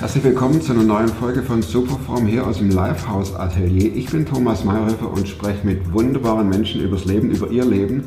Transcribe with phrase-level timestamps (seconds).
[0.00, 3.96] Herzlich willkommen zu einer neuen Folge von Superform hier aus dem Livehouse Atelier.
[3.96, 8.04] Ich bin Thomas Mayhofer und spreche mit wunderbaren Menschen übers Leben, über ihr Leben,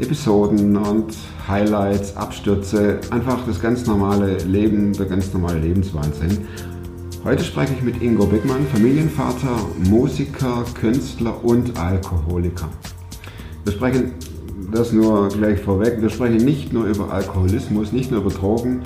[0.00, 1.14] Episoden und
[1.46, 6.48] Highlights, Abstürze, einfach das ganz normale Leben, der ganz normale Lebenswahnsinn.
[7.22, 9.56] Heute spreche ich mit Ingo Beckmann, Familienvater,
[9.88, 12.68] Musiker, Künstler und Alkoholiker.
[13.62, 14.14] Wir sprechen
[14.72, 16.02] das nur gleich vorweg.
[16.02, 18.82] Wir sprechen nicht nur über Alkoholismus, nicht nur über Drogen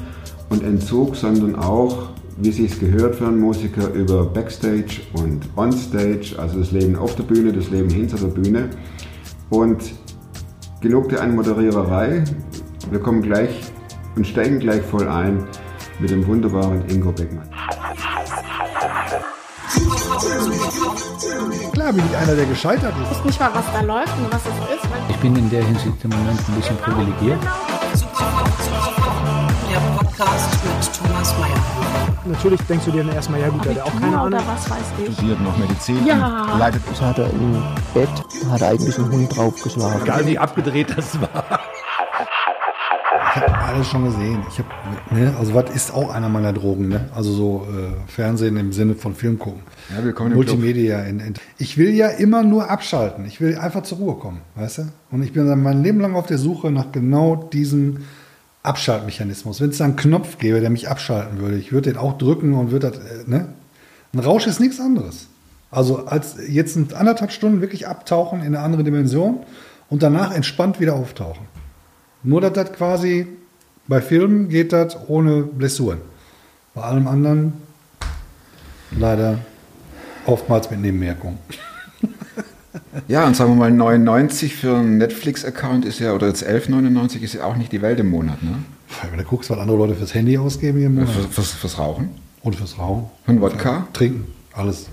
[0.51, 6.59] und Entzug, sondern auch wie sich gehört für einen Musiker, über Backstage und Onstage, also
[6.59, 8.71] das Leben auf der Bühne, das Leben hinter der Bühne.
[9.51, 9.95] Und
[10.81, 12.25] genug der Anmoderiererei.
[12.91, 13.61] Wir kommen gleich
[14.17, 15.45] und steigen gleich voll ein
[16.01, 17.49] mit dem wunderbaren Ingo Beckmann.
[21.73, 23.13] Klar bin ich einer, der gescheitert ist.
[23.13, 24.89] Ich weiß nicht mal, was da läuft und was es ist.
[25.09, 27.39] Ich bin in der Hinsicht im Moment ein bisschen privilegiert.
[27.43, 27.74] Der
[29.81, 32.15] Podcast mit Thomas Mayer.
[32.27, 34.27] Natürlich denkst du dir dann erstmal, ja gut, der hat auch keine Abitur Ahnung.
[34.29, 35.15] oder was weiß ich.
[35.15, 36.53] studiert noch Medizin Ja.
[36.53, 37.63] und leitet Das hat er im
[37.93, 38.09] Bett,
[38.51, 40.03] hat er eigentlich einen Hund draufgeschlagen.
[40.03, 41.61] Egal wie abgedreht das war.
[43.37, 44.43] Ich habe alles schon gesehen.
[44.49, 44.67] Ich hab,
[45.13, 47.09] ne, also was ist auch einer meiner Drogen, ne?
[47.17, 49.63] Also so äh, Fernsehen im Sinne von Film gucken.
[49.95, 50.35] Ja, willkommen.
[50.35, 51.01] Multimedia.
[51.03, 53.25] In, in, ich will ja immer nur abschalten.
[53.27, 54.83] Ich will einfach zur Ruhe kommen, weißt du?
[55.11, 58.05] Und ich bin dann mein Leben lang auf der Suche nach genau diesem
[58.65, 59.61] Abschaltmechanismus.
[59.61, 62.55] Wenn es da einen Knopf gäbe, der mich abschalten würde, ich würde den auch drücken
[62.55, 63.49] und würde das, äh, ne?
[64.13, 65.29] Ein Rausch ist nichts anderes.
[65.71, 69.41] Also als jetzt anderthalb Stunden wirklich abtauchen in eine andere Dimension
[69.91, 71.47] und danach entspannt wieder auftauchen.
[72.23, 73.27] Nur, dass das quasi
[73.87, 75.99] bei Filmen geht das ohne Blessuren.
[76.75, 77.55] Bei allem anderen
[78.93, 79.39] leider
[80.27, 81.39] oftmals mit Nebenwirkungen.
[83.09, 87.35] Ja, und sagen wir mal, 99 für einen Netflix-Account ist ja, oder jetzt 11,99 ist
[87.35, 88.57] ja auch nicht die Welt im Monat, ne?
[89.11, 91.11] Wenn du guckst, was andere Leute fürs Handy ausgeben hier im Monat.
[91.11, 92.11] Fürs, fürs, fürs Rauchen.
[92.43, 93.11] Und fürs Rauchen.
[93.27, 93.89] Und Wodka.
[93.93, 94.87] Trinken, alles.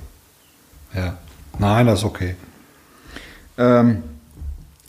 [0.96, 1.18] Ja.
[1.60, 2.36] Nein, das ist okay.
[3.58, 4.02] Ähm,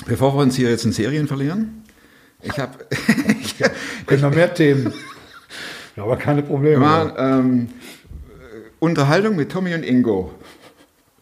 [0.06, 1.84] bevor wir uns hier jetzt in Serien verlieren,
[2.40, 2.72] ich habe
[4.06, 4.92] Können noch mehr Themen.
[5.94, 6.78] Ja, aber keine Probleme.
[6.78, 7.68] mal ähm,
[8.78, 10.32] Unterhaltung mit Tommy und Ingo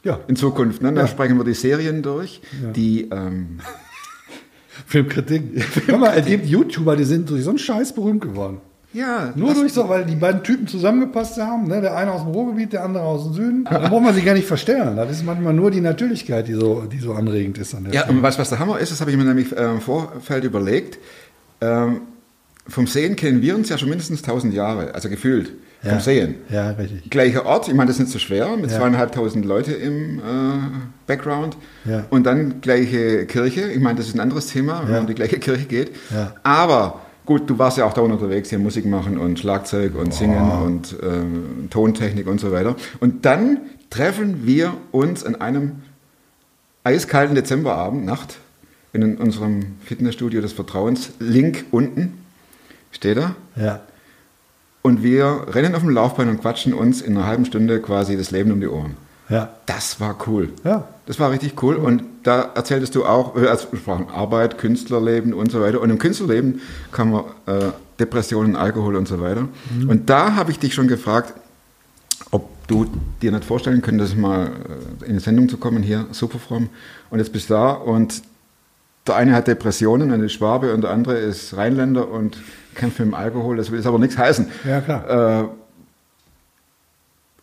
[0.05, 0.83] Ja, in Zukunft.
[0.83, 0.93] Ne?
[0.93, 1.07] Da Ja.
[1.07, 2.41] sprechen wir die Serien durch,
[2.75, 3.61] die ähm,
[4.87, 5.43] Filmkritik.
[5.87, 8.59] Hör mal, es gibt YouTuber, die sind durch so einen Scheiß berühmt geworden.
[8.93, 11.81] ja, Nur durch so, weil die beiden Typen zusammengepasst haben, ne?
[11.81, 13.65] der eine aus dem Ruhrgebiet, der andere aus dem Süden.
[13.71, 14.97] Da braucht man sich gar nicht verstellen.
[14.97, 18.17] Das ist manchmal nur die Natürlichkeit, die so, die so anregend ist an Ja, Stelle.
[18.17, 18.91] und weißt was der Hammer ist?
[18.91, 20.99] Das habe ich mir nämlich äh, im Vorfeld überlegt.
[21.61, 22.01] Ähm,
[22.71, 25.53] vom Sehen kennen wir uns ja schon mindestens 1000 Jahre, also gefühlt.
[25.83, 26.01] Vom Ja.
[26.01, 26.35] Sehen.
[26.51, 27.09] Ja, richtig.
[27.09, 28.79] Gleicher Ort, ich meine, das ist nicht so schwer, mit Ja.
[28.79, 30.23] zweieinhalbtausend Leute im äh,
[31.07, 31.57] Background.
[31.87, 32.05] Ja.
[32.11, 33.63] Und dann gleiche Kirche.
[33.73, 35.91] Ich meine, das ist ein anderes Thema, wenn man in die gleiche Kirche geht.
[36.11, 36.35] Ja.
[36.43, 40.51] Aber gut, du warst ja auch da unterwegs, hier Musik machen und Schlagzeug und Singen
[40.67, 42.77] und äh, Tontechnik und so weiter.
[43.01, 45.77] Und dann treffen wir uns an einem
[46.85, 48.37] eiskalten Dezemberabend, Nacht,
[48.93, 51.13] in unserem Fitnessstudio des Vertrauens.
[51.21, 52.19] Link unten
[52.91, 53.35] steht er.
[53.57, 53.81] Ja.
[54.83, 58.31] Und wir rennen auf dem Laufband und quatschen uns in einer halben Stunde quasi das
[58.31, 58.97] Leben um die Ohren.
[59.29, 59.51] Ja.
[59.67, 60.51] Das war cool.
[60.65, 60.89] Ja.
[61.07, 61.77] Das war richtig cool.
[61.77, 65.81] Und da erzähltest du auch, äh, also wir sprachen Arbeit, Künstlerleben und so weiter.
[65.81, 66.61] Und im Künstlerleben
[66.93, 69.49] kann man äh, Depressionen, Alkohol und so weiter.
[69.87, 71.35] Und da habe ich dich schon gefragt,
[72.31, 72.87] ob du
[73.21, 74.51] dir nicht vorstellen könntest, mal
[75.03, 76.69] äh, in die Sendung zu kommen hier, Superfrom.
[77.11, 78.23] Und jetzt bist du da und
[79.07, 82.37] der eine hat Depressionen, eine Schwabe, und der andere ist Rheinländer und
[82.75, 83.57] kämpft mit dem Alkohol.
[83.57, 84.49] Das will jetzt aber nichts heißen.
[84.65, 85.43] Ja, klar.
[85.43, 85.49] Äh,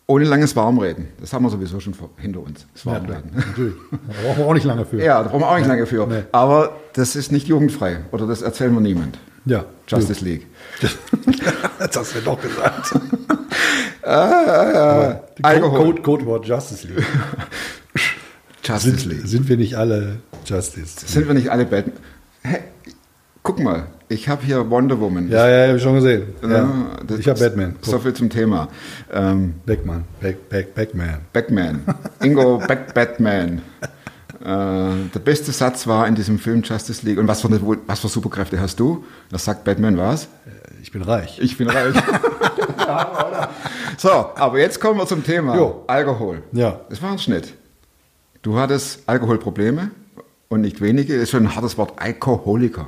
[0.06, 1.08] ohne langes Warmreden.
[1.20, 2.66] Das haben wir sowieso schon hinter uns.
[2.72, 3.30] Das Ja, Warmreden.
[3.32, 3.44] klar.
[3.48, 3.74] Natürlich.
[3.90, 5.02] Da brauchen wir auch nicht lange für.
[5.02, 6.06] Ja, da brauchen wir auch nicht lange für.
[6.06, 6.22] Nee.
[6.32, 7.98] Aber das ist nicht jugendfrei.
[8.12, 9.18] Oder das erzählen wir niemand.
[9.44, 9.64] Ja.
[9.86, 10.46] Justice League.
[11.78, 12.94] Das hast du doch gesagt.
[14.02, 15.78] Ah, Die Alkohol.
[15.84, 17.04] Code, Codewort Justice League.
[18.68, 19.26] Justice Sind, League.
[19.26, 21.06] sind wir nicht alle Justice?
[21.06, 21.96] Sind wir nicht alle Batman?
[22.42, 22.60] Hey,
[23.42, 25.30] guck mal, ich habe hier Wonder Woman.
[25.30, 26.24] Ja, ja, habe ich schon gesehen.
[26.42, 26.68] Ja, Ja.
[27.18, 27.76] Ich habe Batman.
[27.80, 28.68] So viel zum Thema.
[29.12, 30.04] Ähm, Backman.
[30.20, 31.80] Back, back, Backman.
[32.20, 33.62] Ingo Back Batman.
[34.40, 37.18] Äh, der beste Satz war in diesem Film Justice League.
[37.18, 37.50] Und was für,
[37.86, 39.04] was für Superkräfte hast du?
[39.30, 40.28] Das sagt Batman was?
[40.82, 41.38] Ich bin reich.
[41.40, 41.94] Ich bin reich.
[43.98, 45.56] so, aber jetzt kommen wir zum Thema.
[45.56, 45.84] Jo.
[45.86, 46.42] Alkohol.
[46.52, 46.80] Ja.
[46.88, 47.54] Das war ein Schnitt.
[48.42, 49.90] Du hattest Alkoholprobleme
[50.48, 51.14] und nicht wenige.
[51.14, 51.94] Ist schon ein hartes Wort.
[52.00, 52.86] Alkoholiker.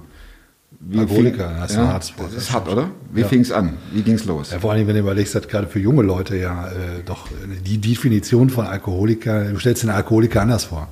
[0.82, 2.90] Wie Alkoholiker, fing- das ist ein hartes Wort, Das ist hart, oder?
[3.12, 3.28] Wie Ja.
[3.28, 3.76] fing es an?
[3.92, 4.50] Wie ging es los?
[4.50, 7.26] Ja, vor allem, wenn du überlegst, dass gerade für junge Leute ja äh, doch
[7.66, 10.88] die Definition von Alkoholiker, du stellst den Alkoholiker anders vor.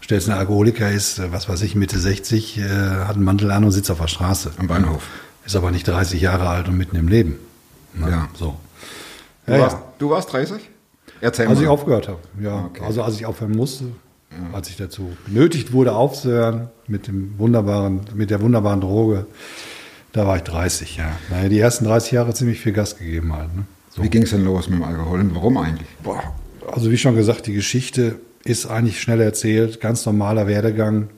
[0.00, 3.50] Du stellst einen Alkoholiker ist, äh, was weiß ich, Mitte 60, äh, hat einen Mantel
[3.50, 4.52] an und sitzt auf der Straße.
[4.58, 5.08] Am Bahnhof.
[5.44, 7.36] Ist aber nicht 30 Jahre alt und mitten im Leben.
[7.94, 8.10] Ne?
[8.10, 8.28] Ja.
[8.38, 8.56] So.
[9.46, 9.82] Du, Ja, warst, ja.
[9.98, 10.60] du warst 30?
[11.22, 11.62] Erzähl Als mal.
[11.62, 12.64] ich aufgehört habe, ja.
[12.66, 12.82] Okay.
[12.84, 13.84] Also als ich aufhören musste,
[14.52, 19.26] als ich dazu genötigt wurde, aufzuhören mit dem wunderbaren, mit der wunderbaren Droge,
[20.12, 21.12] da war ich 30, ja.
[21.30, 23.54] Naja, die ersten 30 Jahre ziemlich viel Gas gegeben halt.
[23.54, 23.64] Ne?
[23.90, 24.02] So.
[24.02, 25.86] Wie ging es denn los mit dem Alkohol und warum eigentlich?
[26.02, 26.34] Boah,
[26.70, 31.08] also wie schon gesagt, die Geschichte ist eigentlich schnell erzählt, ganz normaler Werdegang,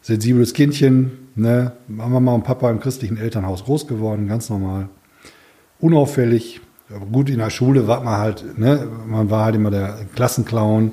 [0.00, 4.88] sensibles Kindchen, ne, Mama und Papa im christlichen Elternhaus groß geworden, ganz normal,
[5.78, 6.60] unauffällig,
[6.94, 10.92] aber gut in der Schule war man halt, ne, man war halt immer der Klassenclown,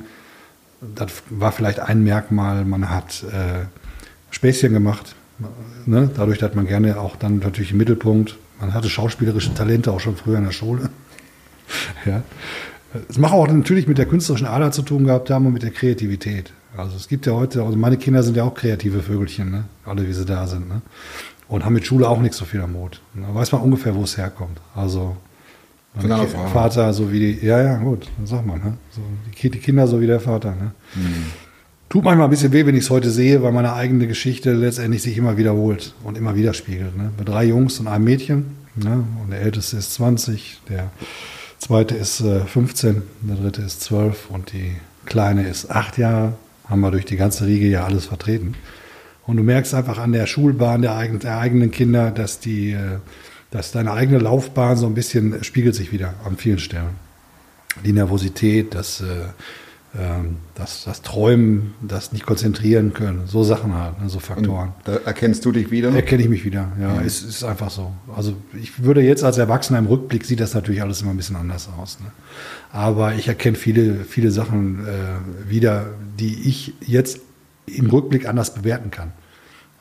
[0.95, 3.65] das war vielleicht ein Merkmal, man hat äh,
[4.31, 5.15] Späßchen gemacht,
[5.85, 9.99] ne, dadurch, dass man gerne auch dann natürlich im Mittelpunkt, man hatte schauspielerische Talente auch
[9.99, 10.89] schon früher in der Schule.
[12.03, 12.23] Ja.
[13.07, 15.69] Es macht auch natürlich mit der künstlerischen Ader zu tun gehabt haben und mit der
[15.69, 16.51] Kreativität.
[16.75, 19.65] Also es gibt ja heute, also meine Kinder sind ja auch kreative Vögelchen, ne?
[19.85, 20.67] alle wie sie da sind.
[20.67, 20.81] Ne?
[21.47, 23.01] Und haben mit Schule auch nicht so viel am Hut.
[23.13, 24.59] Da weiß man ungefähr, wo es herkommt.
[24.73, 25.17] Also
[25.97, 26.47] Frau.
[26.47, 28.77] Vater, so wie die, ja, ja, gut, dann sag mal, ne?
[28.91, 29.01] so,
[29.41, 30.51] die, die Kinder so wie der Vater.
[30.51, 30.71] Ne?
[31.89, 35.01] Tut manchmal ein bisschen weh, wenn ich es heute sehe, weil meine eigene Geschichte letztendlich
[35.01, 36.95] sich immer wiederholt und immer widerspiegelt.
[36.95, 37.11] Ne?
[37.17, 38.57] Mit drei Jungs und einem Mädchen.
[38.75, 39.03] Ne?
[39.23, 40.91] Und der älteste ist 20, der
[41.57, 44.73] zweite ist äh, 15, der dritte ist 12 und die
[45.05, 46.33] kleine ist 8 Jahre.
[46.65, 48.53] Haben wir durch die ganze Riege ja alles vertreten.
[49.25, 52.99] Und du merkst einfach an der Schulbahn der, eigen, der eigenen Kinder, dass die, äh,
[53.51, 56.95] dass deine eigene Laufbahn so ein bisschen spiegelt sich wieder an vielen Stellen.
[57.83, 59.05] Die Nervosität, das, äh,
[59.97, 64.73] ähm, das, das Träumen, das nicht konzentrieren können, so Sachen halt, ne, so Faktoren.
[64.83, 65.93] Da erkennst du dich wieder?
[65.93, 67.91] Erkenne ich mich wieder, ja, es ist einfach so.
[68.15, 71.35] Also ich würde jetzt als Erwachsener im Rückblick sieht das natürlich alles immer ein bisschen
[71.35, 71.99] anders aus.
[71.99, 72.07] Ne?
[72.71, 75.87] Aber ich erkenne viele, viele Sachen äh, wieder,
[76.19, 77.21] die ich jetzt
[77.65, 79.11] im Rückblick anders bewerten kann.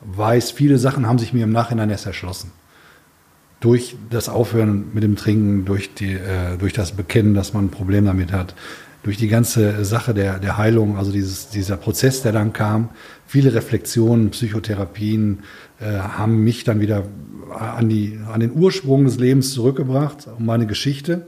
[0.01, 2.51] Weiß, viele Sachen haben sich mir im Nachhinein erst erschlossen.
[3.59, 7.69] Durch das Aufhören mit dem Trinken, durch, die, äh, durch das Bekennen, dass man ein
[7.69, 8.55] Problem damit hat,
[9.03, 12.89] durch die ganze Sache der, der Heilung, also dieses, dieser Prozess, der dann kam,
[13.25, 15.43] viele Reflexionen, Psychotherapien
[15.79, 17.03] äh, haben mich dann wieder
[17.57, 21.27] an, die, an den Ursprung des Lebens zurückgebracht, um meine Geschichte,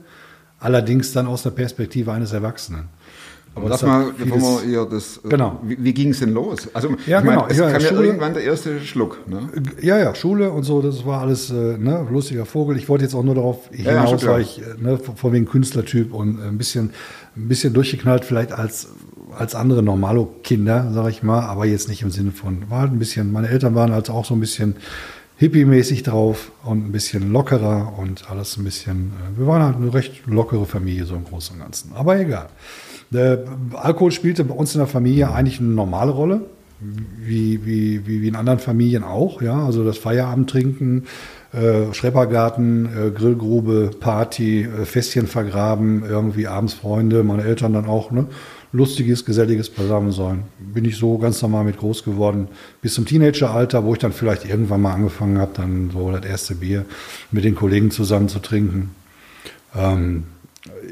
[0.59, 2.89] allerdings dann aus der Perspektive eines Erwachsenen.
[3.53, 5.17] Aber lass mal, bevor wir hier das.
[5.25, 5.59] äh, Genau.
[5.63, 6.69] Wie, wie ging es denn los?
[6.73, 7.47] Also, Ja, ich meine, genau.
[7.49, 9.27] es Ja, kam ja Schule- irgendwann der erste Schluck.
[9.27, 9.49] Ne?
[9.81, 12.77] Ja, ja, Schule und so, das war alles äh, ne, lustiger Vogel.
[12.77, 14.35] Ich wollte jetzt auch nur darauf ja, hinaus, klar.
[14.35, 16.91] weil ich äh, ne, von wegen Künstlertyp und äh, ein bisschen,
[17.35, 18.87] ein bisschen durchgeknallt vielleicht als,
[19.37, 22.99] als andere Normalo-Kinder, sag ich mal, aber jetzt nicht im Sinne von, war halt ein
[22.99, 24.75] bisschen, meine Eltern waren halt auch so ein bisschen
[25.39, 30.25] hippie-mäßig drauf und ein bisschen lockerer und alles ein bisschen, wir waren halt eine recht
[30.27, 31.91] lockere Familie, so im Großen und Ganzen.
[31.95, 32.47] Aber egal.
[33.11, 33.43] Der
[33.73, 36.45] Alkohol spielte bei uns in der Familie eigentlich eine normale Rolle
[36.81, 39.65] wie, wie, wie, wie in anderen Familien auch, ja.
[39.65, 41.05] Also das Feierabendtrinken,
[41.53, 48.11] äh, Schrebergarten, äh, Grillgrube, Party, äh, Fässchen vergraben, irgendwie abends Freunde, meine Eltern dann auch,
[48.11, 48.27] ne?
[48.73, 50.43] Lustiges, geselliges Beisammensein.
[50.59, 52.47] Bin ich so ganz normal mit groß geworden.
[52.81, 56.55] Bis zum Teenageralter, wo ich dann vielleicht irgendwann mal angefangen habe, dann so das erste
[56.55, 56.85] Bier
[57.31, 58.95] mit den Kollegen zusammen zu trinken.
[59.75, 60.23] Ähm,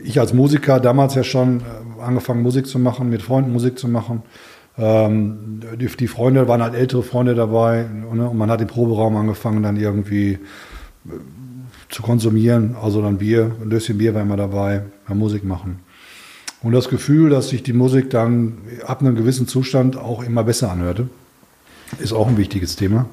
[0.04, 1.64] ich als Musiker damals ja schon äh,
[2.02, 4.24] angefangen Musik zu machen, mit Freunden Musik zu machen.
[4.78, 8.30] Ähm, die, die Freunde waren halt ältere Freunde dabei ne?
[8.30, 10.40] und man hat im Proberaum angefangen dann irgendwie äh,
[11.90, 15.80] zu konsumieren, also dann Bier, ein Löschen Bier war immer dabei, beim Musik machen.
[16.62, 20.72] Und das Gefühl, dass sich die Musik dann ab einem gewissen Zustand auch immer besser
[20.72, 21.10] anhörte,
[22.00, 23.08] ist auch ein wichtiges Thema.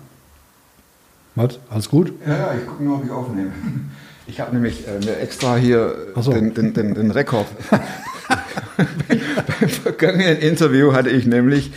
[1.36, 1.58] Was?
[1.70, 2.12] Alles gut?
[2.26, 3.52] Ja, ja, ich gucke nur, ob ich aufnehme.
[4.26, 6.32] Ich habe nämlich äh, extra hier so.
[6.32, 7.46] den, den, den, den Rekord.
[8.76, 11.72] Beim vergangenen Interview hatte ich nämlich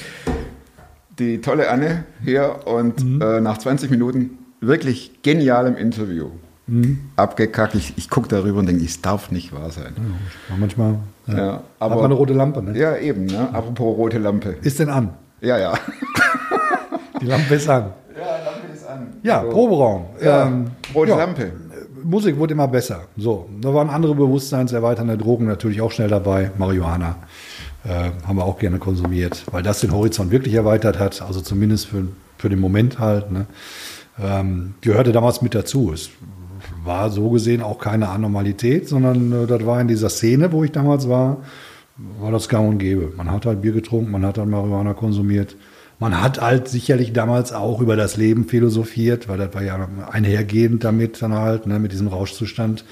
[1.20, 3.22] die tolle Anne hier und Mhm.
[3.22, 6.30] äh, nach 20 Minuten wirklich genialem Interview
[6.68, 7.00] Mhm.
[7.16, 7.76] abgekackt.
[7.76, 9.94] Ich, ich gucke darüber und denke, es darf nicht wahr sein.
[10.58, 10.96] Manchmal
[11.28, 11.38] ja.
[11.38, 12.62] Ja, hat aber man eine rote Lampe.
[12.62, 12.78] Ne?
[12.78, 13.26] ja, eben.
[13.26, 13.50] Ne?
[13.54, 14.56] Apropos rote Lampe.
[14.62, 15.10] Ist denn an?
[15.42, 15.74] Ja, ja.
[17.22, 17.92] Die Lampe ist an.
[18.18, 19.08] Ja, Lampe ist an.
[19.24, 19.50] Ja, So.
[19.50, 20.06] Proberaum.
[20.22, 21.52] Ja, Ähm, rote ja, Lampe.
[22.04, 23.02] Musik wurde immer besser.
[23.18, 26.52] So, da waren andere bewusstseinserweiternde Drogen natürlich auch schnell dabei.
[26.58, 27.16] Marihuana
[27.84, 31.22] äh, haben wir auch gerne konsumiert, weil das den Horizont wirklich erweitert hat.
[31.22, 33.32] Also zumindest für, für den Moment halt.
[33.32, 33.46] Ne?
[34.22, 35.92] Ähm, gehörte damals mit dazu.
[35.94, 36.10] Es
[36.84, 40.72] war so gesehen auch keine Anormalität, sondern äh, das war in dieser Szene, wo ich
[40.72, 41.38] damals war,
[42.20, 43.12] war das gang und gäbe.
[43.16, 45.56] Man hat halt Bier getrunken, man hat halt Marihuana konsumiert.
[46.00, 50.84] Man hat halt sicherlich damals auch über das Leben philosophiert, weil das war ja einhergehend
[50.86, 52.86] damit dann halt, ne, mit diesem Rauschzustand.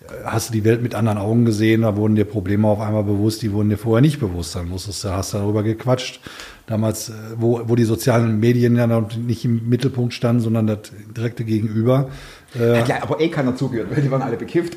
[0.00, 3.04] Äh, Hast du die Welt mit anderen Augen gesehen, da wurden dir Probleme auf einmal
[3.04, 4.56] bewusst, die wurden dir vorher nicht bewusst.
[4.56, 6.20] Dann musstest du, hast du darüber gequatscht.
[6.66, 10.78] Damals, äh, wo, wo die sozialen Medien ja noch nicht im Mittelpunkt standen, sondern das
[11.14, 12.08] direkte Gegenüber,
[12.58, 14.76] Hat ja, aber eh keiner zugehört, weil die waren alle bekifft.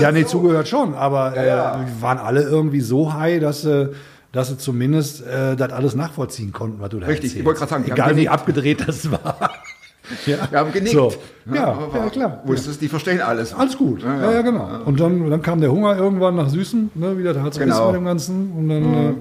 [0.00, 1.82] Ja, nee, zugehört schon, aber Ja, ja.
[1.82, 3.90] Äh, waren alle irgendwie so high, dass sie,
[4.38, 7.70] dass sie zumindest äh, das alles nachvollziehen konnten, was du da Richtig, ich wollte gerade
[7.70, 9.50] sagen, Egal wie abgedreht das war.
[10.26, 10.48] ja.
[10.48, 10.94] Wir haben genickt.
[10.94, 11.12] So.
[11.52, 12.42] Ja, aber ja, klar.
[12.44, 13.52] Wusstest, die verstehen alles.
[13.52, 14.04] Alles gut.
[14.04, 14.68] Ja, ja, genau.
[14.84, 17.86] Und dann, dann kam der Hunger irgendwann nach Süßen, ne, wieder da hat es Genau.
[17.88, 18.52] bei dem Ganzen.
[18.52, 19.14] Und dann äh,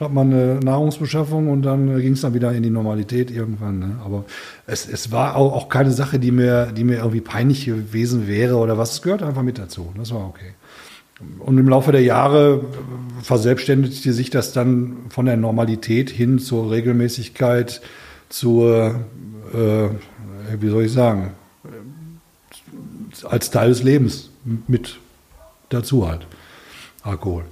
[0.00, 3.78] hat man eine Nahrungsbeschaffung und dann äh, ging es dann wieder in die Normalität irgendwann.
[3.78, 3.90] Ne?
[4.04, 4.24] Aber
[4.66, 8.56] es, es war auch, auch keine Sache, die mir, die mir irgendwie peinlich gewesen wäre
[8.56, 8.94] oder was.
[8.94, 9.92] Es gehört einfach mit dazu.
[9.96, 10.54] Das war okay.
[11.38, 12.64] Und im Laufe der Jahre
[13.22, 17.80] verselbstständigte sich das dann von der Normalität hin zur Regelmäßigkeit,
[18.28, 19.00] zur,
[19.54, 19.88] äh,
[20.60, 21.32] wie soll ich sagen,
[23.24, 24.30] als Teil des Lebens
[24.66, 24.98] mit
[25.70, 26.26] dazu halt.
[27.02, 27.44] Alkohol.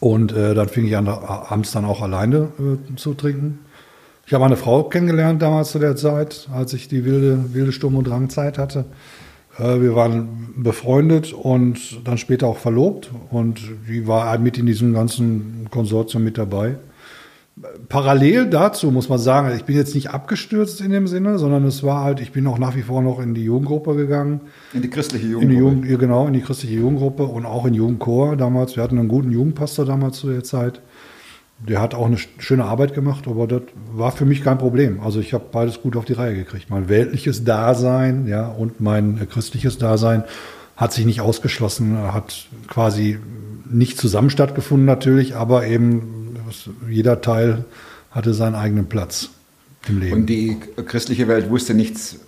[0.00, 3.60] Und äh, dann fing ich an, abends dann auch alleine äh, zu trinken.
[4.26, 7.96] Ich habe eine Frau kennengelernt damals zu der Zeit, als ich die wilde, wilde Sturm-
[7.96, 8.86] und Drangzeit hatte.
[9.58, 13.10] Äh, wir waren befreundet und dann später auch verlobt.
[13.30, 16.76] Und die war mit in diesem ganzen Konsortium mit dabei.
[17.88, 21.84] Parallel dazu muss man sagen, ich bin jetzt nicht abgestürzt in dem Sinne, sondern es
[21.84, 24.40] war halt, ich bin auch nach wie vor noch in die Jugendgruppe gegangen.
[24.72, 25.50] In die christliche In Jugend.
[25.52, 28.74] die Jugend, genau, in die christliche Jugendgruppe und auch in Jugendchor damals.
[28.74, 30.80] Wir hatten einen guten Jugendpastor damals zu der Zeit.
[31.60, 35.00] Der hat auch eine sch- schöne Arbeit gemacht, aber das war für mich kein Problem.
[35.00, 36.68] Also ich habe beides gut auf die Reihe gekriegt.
[36.68, 40.24] Mein weltliches Dasein, ja, und mein äh, christliches Dasein
[40.76, 43.18] hat sich nicht ausgeschlossen, hat quasi
[43.70, 46.36] nicht zusammen stattgefunden natürlich, aber eben
[46.90, 47.64] jeder Teil
[48.10, 49.30] hatte seinen eigenen Platz
[49.88, 50.12] im Leben.
[50.20, 50.56] Und die
[50.86, 52.18] christliche Welt wusste nichts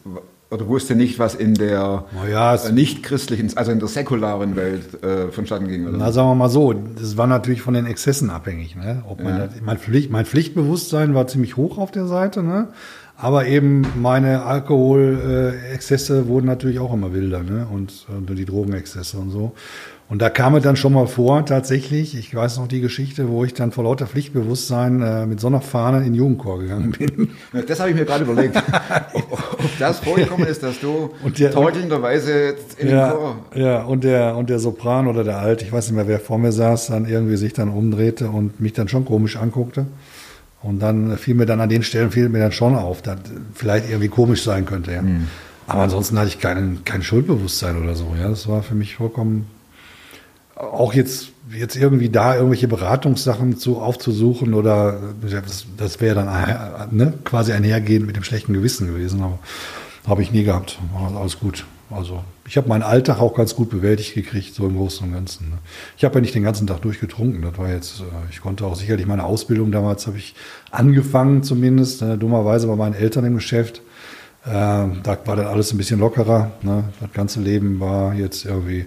[0.51, 3.89] oder wusste nicht, was in der Na ja, es- äh, nicht christlichen, also in der
[3.89, 5.89] säkularen Welt äh, vonstatten ging.
[5.89, 5.99] Oder?
[5.99, 8.77] Na, sagen wir mal so, das war natürlich von den Exzessen abhängig.
[8.77, 9.03] Ne?
[9.09, 9.47] Ob man Ja.
[9.47, 12.69] das, mein, Pflicht, mein Pflichtbewusstsein war ziemlich hoch auf der Seite, ne?
[13.17, 17.67] aber eben meine Alkoholexzesse wurden natürlich auch immer wilder ne?
[17.73, 19.53] und, und die Drogenexzesse und so.
[20.09, 23.45] Und da kam es dann schon mal vor, tatsächlich, ich weiß noch die Geschichte, wo
[23.45, 27.31] ich dann vor lauter Pflichtbewusstsein äh, mit so einer Fahne in den Jugendchor gegangen bin.
[27.67, 28.57] Das habe ich mir gerade überlegt,
[29.15, 33.37] ob, ob das vorgekommen ist, dass du Und der- torkelnderweise in den Chor...
[33.57, 36.39] ja, und der, und der Sopran oder der Alt, ich weiß nicht mehr, wer vor
[36.39, 39.87] mir saß, dann irgendwie sich dann umdrehte und mich dann schon komisch anguckte.
[40.63, 43.19] Und dann fiel mir dann an den Stellen, fiel mir dann schon auf, dass
[43.55, 45.03] vielleicht irgendwie komisch sein könnte, ja.
[45.67, 48.29] Aber ansonsten hatte ich keinen, kein Schuldbewusstsein oder so, ja.
[48.29, 49.47] Das war für mich vollkommen,
[50.57, 56.95] auch jetzt, jetzt irgendwie da irgendwelche Beratungssachen zu, aufzusuchen oder, das, das wäre dann äh,
[56.95, 59.39] ne, quasi einhergehend mit dem schlechten Gewissen gewesen, aber
[60.07, 60.79] habe ich nie gehabt.
[61.15, 61.67] Alles gut.
[61.91, 65.51] Also ich habe meinen Alltag auch ganz gut bewältigt gekriegt, so im Großen und Ganzen.
[65.51, 65.59] ne.
[65.97, 67.43] Ich habe ja nicht den ganzen Tag durchgetrunken.
[67.43, 70.35] Das war jetzt, äh, ich konnte auch sicherlich meine Ausbildung damals habe ich
[70.71, 73.83] angefangen zumindest, äh, dummerweise bei meinen Eltern im Geschäft.
[74.47, 76.53] Ähm, da war dann alles ein bisschen lockerer.
[76.63, 76.85] Ne?
[77.01, 78.87] Das ganze Leben war jetzt irgendwie,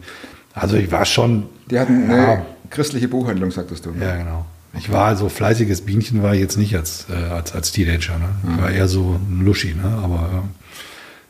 [0.53, 1.45] also ich war schon.
[1.69, 3.93] Die hatten eine ja, christliche Buchhandlung, sagtest du.
[3.99, 4.45] ja, genau.
[4.77, 8.19] Ich war so fleißiges Bienchen, war ich jetzt nicht als, äh, als, als Teenager.
[8.19, 8.29] Ne?
[8.53, 9.99] Ich war eher so ein Luschi, ne?
[10.03, 10.65] aber äh,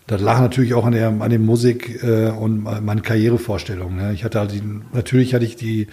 [0.08, 3.96] das lag natürlich auch an der, an der Musik äh, und meinen Karrierevorstellungen.
[3.96, 4.14] Ne?
[4.14, 4.62] Ich hatte halt die,
[4.92, 5.88] natürlich hatte ich die,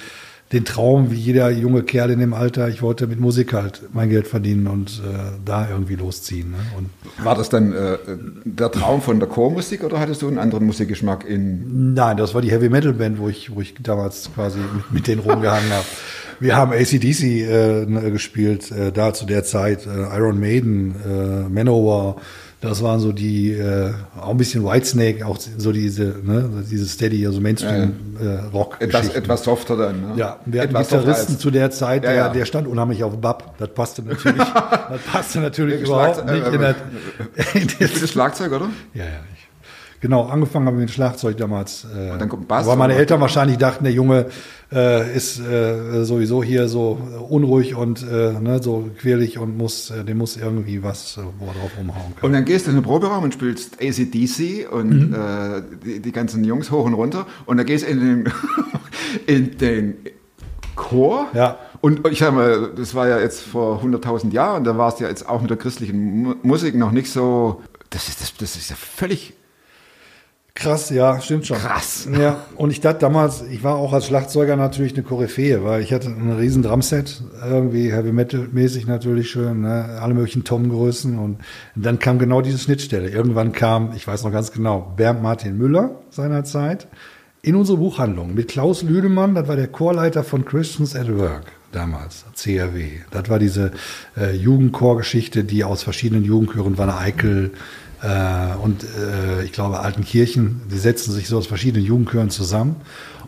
[0.53, 4.11] den Traum, wie jeder junge Kerl in dem Alter, ich wollte mit Musik halt mein
[4.11, 6.53] Geld verdienen und äh, da irgendwie losziehen.
[6.53, 6.57] Ne?
[6.77, 6.91] Und
[7.25, 7.99] War das dann äh,
[8.45, 11.95] der Traum von der Chormusik oder hattest du einen anderen Musikgeschmack in...
[11.95, 15.07] Nein, das war die Heavy Metal Band, wo ich, wo ich damals quasi mit, mit
[15.09, 15.87] denen rumgehangen habe.
[16.39, 22.17] Wir haben ACDC äh, gespielt, äh, da zu der Zeit, äh, Iron Maiden, äh, Manowar.
[22.63, 27.27] Das waren so die, äh, auch ein bisschen Whitesnake, auch so diese, ne, diese Steady,
[27.27, 28.77] also Mainstream äh, Rock.
[28.81, 30.13] Etwas, etwas softer dann, ne?
[30.17, 33.59] Ja, wir hatten etwas Gitarristen zu der Zeit, Ja, der, der stand unheimlich auf Bab.
[33.59, 36.77] Das passte natürlich, das passte natürlich überhaupt nicht äh, in das,
[37.55, 38.71] in Spielst du das Schlagzeug, oder?
[38.95, 39.11] ja, ja.
[40.01, 41.85] Genau, angefangen haben wir mit Schlagzeug damals.
[41.85, 42.95] Äh, Und dann kommt Bass, weil meine?
[42.95, 44.27] Eltern wahrscheinlich dachten, der Junge
[44.73, 46.99] äh, ist äh, sowieso hier so
[47.31, 51.47] unruhig und äh, ne, so quirlig und muss, äh, dem muss irgendwie was, äh, wo
[51.47, 52.27] er drauf umhauen kann.
[52.27, 56.45] Und dann gehst du in den Proberaum und spielst ACDC und äh, die, die ganzen
[56.45, 57.27] Jungs hoch und runter.
[57.47, 58.33] Und dann gehst du in den,
[59.27, 59.95] in den
[60.75, 61.27] Chor.
[61.33, 61.59] Ja.
[61.81, 65.09] Und ich sag mal, das war ja jetzt vor 100.000 Jahren, da war es ja
[65.09, 67.63] jetzt auch mit der christlichen Mu- Musik noch nicht so.
[67.91, 69.35] Das ist, das, das ist ja völlig
[70.57, 71.59] Krass, ja, stimmt schon.
[71.59, 72.09] Krass.
[72.19, 75.93] Ja, und ich dachte damals, ich war auch als Schlagzeuger natürlich eine Koryphäe, weil ich
[75.93, 79.99] hatte einen riesen Drumset, irgendwie Heavy Metal mäßig natürlich schön, ne?
[80.01, 81.41] alle möglichen Tom-Größen und
[81.75, 83.11] dann kam genau diese Schnittstelle.
[83.11, 86.89] Irgendwann kam, ich weiß noch ganz genau, Bernd Martin Müller seinerzeit
[87.43, 92.25] in unsere Buchhandlung mit Klaus Lüdemann, das war der Chorleiter von Christians at Work damals,
[92.35, 93.01] CRW.
[93.11, 93.73] Das war diese
[94.17, 97.86] äh, Jugendchorgeschichte, die aus verschiedenen Jugendchören, Wanne Eickel, Äh,
[98.63, 102.77] und äh, ich glaube, alten Kirchen, die setzen sich so aus verschiedenen Jugendchören zusammen.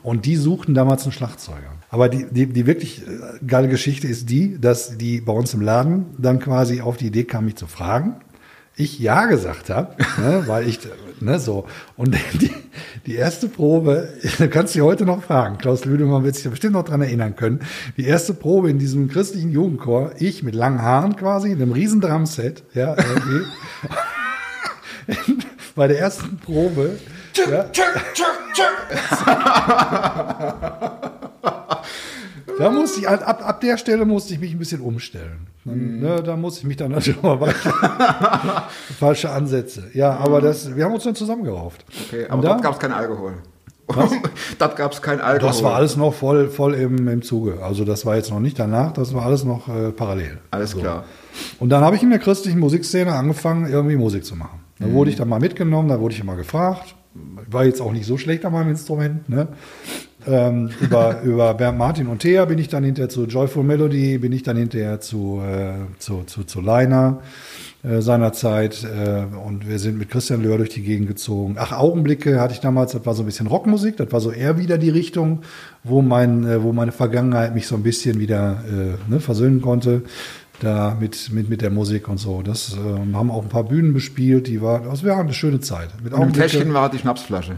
[0.02, 1.72] Und die suchten damals einen Schlagzeuger.
[1.90, 5.60] Aber die, die, die wirklich äh, geile Geschichte ist die, dass die bei uns im
[5.60, 8.16] Laden dann quasi auf die Idee kam, mich zu fragen.
[8.76, 10.78] Ich ja gesagt habe, ne, weil ich,
[11.20, 11.66] ne, so.
[11.96, 12.52] Und die,
[13.06, 14.08] die erste Probe,
[14.38, 17.34] du kannst dich heute noch fragen, Klaus Lüdemann wird sich da bestimmt noch dran erinnern
[17.34, 17.60] können.
[17.96, 22.00] Die erste Probe in diesem christlichen Jugendchor, ich mit langen Haaren quasi, in einem riesen
[22.00, 23.46] Drumset, ja, irgendwie.
[25.74, 26.98] bei der ersten Probe.
[27.50, 27.64] Ja,
[32.58, 35.46] da musste ich, ab, ab der Stelle musste ich mich ein bisschen umstellen.
[35.64, 38.66] Dann, ne, da musste ich mich dann natürlich mal weiter.
[38.98, 39.84] Falsche Ansätze.
[39.94, 41.84] Ja, aber das, wir haben uns dann zusammengerauft.
[42.06, 43.34] Okay, Und aber da- gab es keinen Alkohol.
[44.58, 45.48] dort gab es keinen Alkohol.
[45.48, 47.62] Das war alles noch voll, voll im, im Zuge.
[47.62, 50.38] Also das war jetzt noch nicht danach, das war alles noch äh, parallel.
[50.50, 51.04] Alles klar.
[51.58, 54.60] Und dann habe ich in der christlichen Musikszene angefangen, irgendwie Musik zu machen.
[54.78, 54.92] Da Mhm.
[54.92, 56.94] wurde ich dann mal mitgenommen, da wurde ich immer gefragt.
[57.50, 59.28] War jetzt auch nicht so schlecht an meinem Instrument.
[59.28, 59.48] Ne?
[60.26, 64.32] Ähm, über, über Bernd Martin und Thea bin ich dann hinterher zu Joyful Melody, bin
[64.32, 67.20] ich dann hinterher zu, äh, zu, zu, zu Leiner
[67.82, 68.84] äh, seinerzeit.
[68.84, 71.56] Äh, und wir sind mit Christian Löhr durch die Gegend gezogen.
[71.58, 74.58] Ach, Augenblicke hatte ich damals, das war so ein bisschen Rockmusik, das war so eher
[74.58, 75.40] wieder die Richtung,
[75.82, 80.02] wo, mein, äh, wo meine Vergangenheit mich so ein bisschen wieder äh, ne, versöhnen konnte
[80.60, 82.42] da mit, mit, mit der Musik und so.
[82.42, 85.90] Das ähm, haben auch ein paar Bühnen bespielt, die war, das war eine schöne Zeit.
[86.02, 87.56] Mit Und im Täschchen war die Schnapsflasche.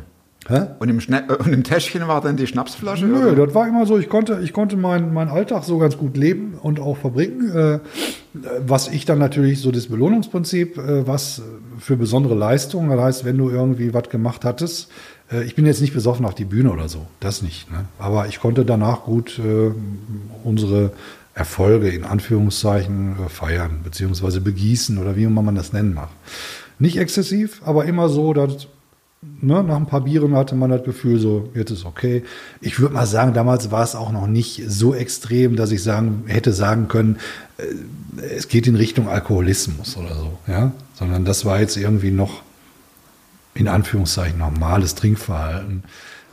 [0.49, 0.63] Hä?
[0.79, 3.07] Und im, Schna äh, und im Täschchen war dann die Schnapsflasche?
[3.07, 3.47] Nö, oder?
[3.47, 6.55] das war immer so, ich konnte, ich konnte meinen meinen Alltag so ganz gut leben
[6.61, 7.51] und auch verbringen.
[7.55, 7.79] Äh,
[8.65, 11.43] was ich dann natürlich so das Belohnungsprinzip, äh, was
[11.79, 14.91] für besondere Leistungen, das heißt, wenn du irgendwie was gemacht hattest,
[15.31, 17.71] äh, ich bin jetzt nicht besoffen auf die Bühne oder so, das nicht.
[17.71, 17.85] Ne?
[17.99, 19.73] Aber ich konnte danach gut äh,
[20.45, 20.93] unsere
[21.35, 26.09] Erfolge in Anführungszeichen äh, feiern, beziehungsweise begießen oder wie immer man das nennen mag.
[26.79, 28.67] Nicht exzessiv, aber immer so, dass
[29.23, 32.25] ne, nach ein paar Bieren hatte man das Gefühl, so, jetzt ist okay.
[32.61, 36.25] Ich würde mal sagen, damals war es auch noch nicht so extrem, dass ich sagen,
[36.27, 37.19] hätte sagen können,
[37.59, 40.73] äh, es geht in Richtung Alkoholismus oder so, ja.
[40.95, 42.43] Sondern das war jetzt irgendwie noch
[43.55, 45.83] in Anführungszeichen normales Trinkverhalten.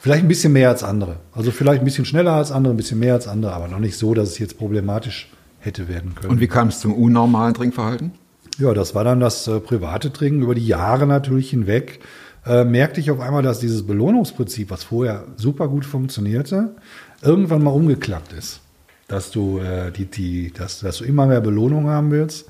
[0.08, 1.17] Vielleicht ein bisschen mehr als andere.
[1.34, 3.98] Also vielleicht ein bisschen schneller als andere, ein bisschen mehr als andere, aber noch nicht
[3.98, 6.32] so, dass es jetzt problematisch hätte werden können.
[6.32, 8.13] Und wie kam es zum unnormalen Trinkverhalten?
[8.58, 12.00] Ja, das war dann das äh, private Trinken über die Jahre natürlich hinweg.
[12.46, 16.78] Äh, merkte ich auf einmal, dass dieses Belohnungsprinzip, was vorher super gut funktionierte,
[17.22, 18.62] irgendwann mal umgeklappt ist.
[19.10, 22.46] Dass du, äh, die, die, dass, dass du immer mehr Belohnung haben willst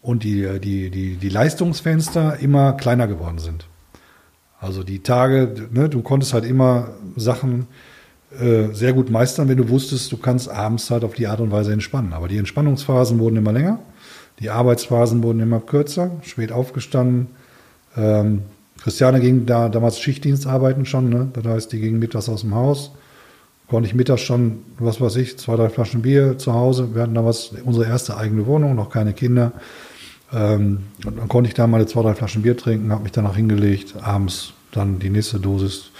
[0.00, 3.66] und die, äh, die, die, die Leistungsfenster immer kleiner geworden sind.
[4.64, 7.66] Also die Tage, ne, du konntest halt immer Sachen
[8.40, 11.50] äh, sehr gut meistern, wenn du wusstest, du kannst abends halt auf die Art und
[11.50, 12.14] Weise entspannen.
[12.14, 13.80] Aber die Entspannungsphasen wurden immer länger,
[14.40, 17.26] die Arbeitsphasen wurden immer kürzer, spät aufgestanden.
[17.94, 18.40] Ähm,
[18.82, 21.28] Christiane ging da damals Schichtdienst arbeiten schon, ne?
[21.34, 22.92] das heißt, die ging mittags aus dem Haus.
[23.68, 26.94] Konnte ich mittags schon, was weiß ich, zwei, drei Flaschen Bier zu Hause.
[26.94, 29.52] Wir hatten damals unsere erste eigene Wohnung, noch keine Kinder.
[30.32, 33.36] Ähm, und dann konnte ich da meine zwei, drei Flaschen Bier trinken, habe mich danach
[33.36, 35.90] hingelegt, abends dann die nächste Dosis.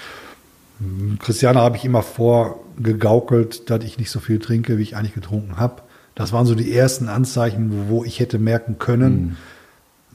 [1.21, 5.57] Christiane habe ich immer vorgegaukelt, dass ich nicht so viel trinke, wie ich eigentlich getrunken
[5.57, 5.83] habe.
[6.15, 9.37] Das waren so die ersten Anzeichen, wo ich hätte merken können,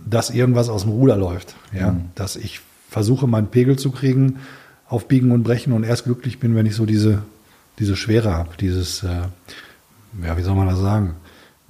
[0.06, 1.56] dass irgendwas aus dem Ruder läuft.
[1.74, 1.96] Ja?
[2.16, 4.40] Dass ich versuche, meinen Pegel zu kriegen,
[4.88, 7.24] auf Biegen und Brechen und erst glücklich bin, wenn ich so diese,
[7.78, 9.22] diese Schwere habe, dieses, äh,
[10.24, 11.16] ja, wie soll man das sagen?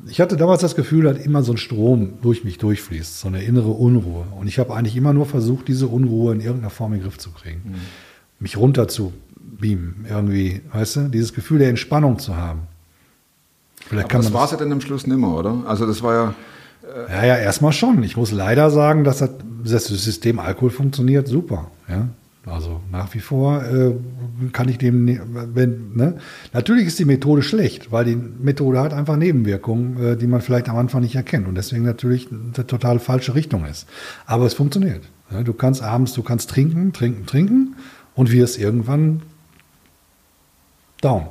[0.07, 3.43] Ich hatte damals das Gefühl, dass immer so ein Strom durch mich durchfließt, so eine
[3.43, 4.25] innere Unruhe.
[4.39, 7.17] Und ich habe eigentlich immer nur versucht, diese Unruhe in irgendeiner Form in den Griff
[7.17, 7.75] zu kriegen.
[8.39, 12.62] Mich runter zu beamen, irgendwie, weißt du, dieses Gefühl der Entspannung zu haben.
[13.88, 15.63] Vielleicht Aber kann das war es ja dann am Schluss nimmer, oder?
[15.65, 16.33] Also das war ja,
[17.09, 18.03] Ja, ja, erstmal schon.
[18.03, 19.31] Ich muss leider sagen, dass das,
[19.63, 21.69] das System Alkohol funktioniert super.
[21.88, 22.07] Ja?
[22.45, 23.93] Also nach wie vor äh,
[24.52, 25.21] kann ich dem, ne-
[25.54, 26.17] wenn, ne?
[26.54, 30.69] Natürlich ist die Methode schlecht, weil die Methode hat einfach Nebenwirkungen, äh, die man vielleicht
[30.69, 33.88] am Anfang nicht erkennt und deswegen natürlich eine total falsche Richtung ist.
[34.25, 35.04] Aber es funktioniert.
[35.45, 37.75] Du kannst abends, du kannst trinken, trinken, trinken
[38.15, 39.21] und wirst irgendwann
[41.02, 41.28] down.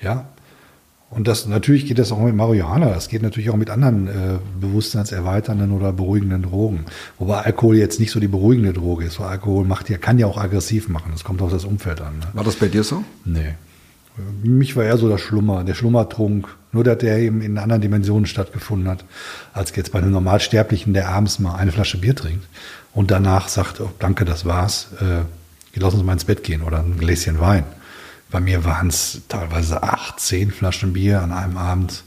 [0.00, 0.29] Ja,
[1.10, 4.10] und das natürlich geht das auch mit Marihuana, das geht natürlich auch mit anderen äh,
[4.60, 6.84] bewusstseinserweiternden oder beruhigenden Drogen.
[7.18, 10.28] Wobei Alkohol jetzt nicht so die beruhigende Droge ist, weil Alkohol macht ja, kann ja
[10.28, 11.10] auch aggressiv machen.
[11.10, 12.20] Das kommt auf das Umfeld an.
[12.20, 12.26] Ne?
[12.32, 13.02] war das bei dir so?
[13.24, 13.54] Nee.
[14.44, 16.48] Mich war eher so das Schlummer, der Schlummertrunk.
[16.72, 19.04] Nur, dass der eben in anderen Dimensionen stattgefunden hat,
[19.52, 22.46] als jetzt bei einem Normalsterblichen, der abends mal eine Flasche Bier trinkt
[22.94, 25.24] und danach sagt, oh, danke, das war's, äh,
[25.74, 27.64] lass uns mal ins Bett gehen oder ein Gläschen Wein.
[28.30, 32.04] Bei mir waren es teilweise acht, zehn Flaschen Bier an einem Abend,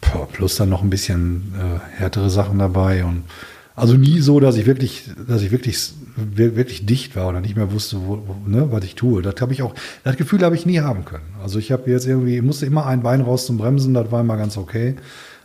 [0.00, 3.24] Puh, plus dann noch ein bisschen äh, härtere Sachen dabei und
[3.76, 7.72] Also nie so, dass ich wirklich, dass ich wirklich, wirklich dicht war oder nicht mehr
[7.72, 9.22] wusste, wo, wo, ne, was ich tue.
[9.22, 11.24] Das habe ich auch, das Gefühl habe ich nie haben können.
[11.42, 14.36] Also ich habe jetzt irgendwie, musste immer ein Bein raus zum Bremsen, das war immer
[14.36, 14.96] ganz okay.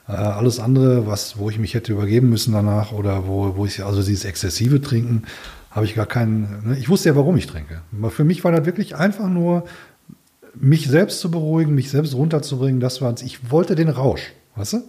[0.07, 3.83] Äh, alles andere, was, wo ich mich hätte übergeben müssen danach oder wo, wo ich,
[3.85, 5.23] also dieses exzessive Trinken,
[5.71, 6.77] habe ich gar keinen, ne?
[6.77, 7.81] ich wusste ja, warum ich trinke.
[8.09, 9.65] Für mich war das wirklich einfach nur,
[10.59, 14.83] mich selbst zu beruhigen, mich selbst runterzubringen, das war, ich wollte den Rausch, weißt du?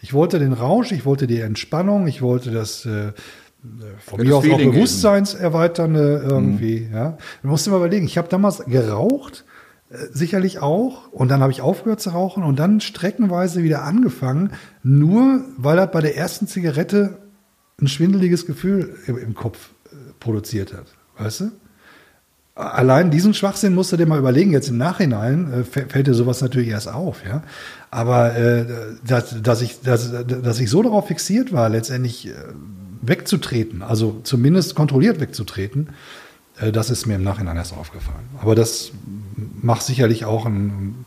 [0.00, 3.12] Ich wollte den Rausch, ich wollte die Entspannung, ich wollte das äh,
[4.00, 6.88] von Ja, mir das aus auch Bewusstseinserweiternde irgendwie.
[6.92, 8.06] Ja, du musst dir mal überlegen.
[8.06, 9.44] Ich habe damals geraucht,
[9.90, 14.50] äh, sicherlich auch, und dann habe ich aufgehört zu rauchen und dann streckenweise wieder angefangen,
[14.82, 17.18] nur weil er bei der ersten Zigarette
[17.80, 20.86] ein schwindeliges Gefühl im, im Kopf äh, produziert hat,
[21.18, 21.52] weißt du?
[22.54, 24.52] Allein diesen Schwachsinn musst du dir mal überlegen.
[24.52, 27.42] Jetzt im Nachhinein äh, fä- fällt dir sowas natürlich erst auf, ja.
[27.90, 28.66] Aber äh,
[29.06, 32.32] dass, dass, ich, dass, dass ich so darauf fixiert war, letztendlich äh,
[33.00, 35.88] wegzutreten, also zumindest kontrolliert wegzutreten,
[36.60, 38.26] äh, das ist mir im Nachhinein erst aufgefallen.
[38.40, 38.92] Aber das
[39.62, 41.06] macht sicherlich auch ein,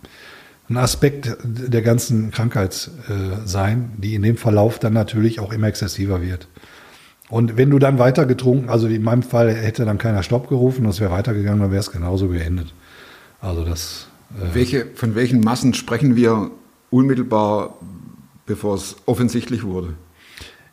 [0.68, 5.68] ein Aspekt der ganzen Krankheit äh, sein, die in dem Verlauf dann natürlich auch immer
[5.68, 6.48] exzessiver wird.
[7.30, 10.86] Und wenn du dann weiter getrunken, also in meinem Fall hätte dann keiner Stopp gerufen,
[10.86, 12.74] das wäre weitergegangen, dann wäre es genauso beendet.
[13.42, 14.08] Also das.
[14.32, 16.52] Äh, Welche, von welchen Massen sprechen wir
[16.92, 17.78] unmittelbar,
[18.46, 19.94] bevor es offensichtlich wurde?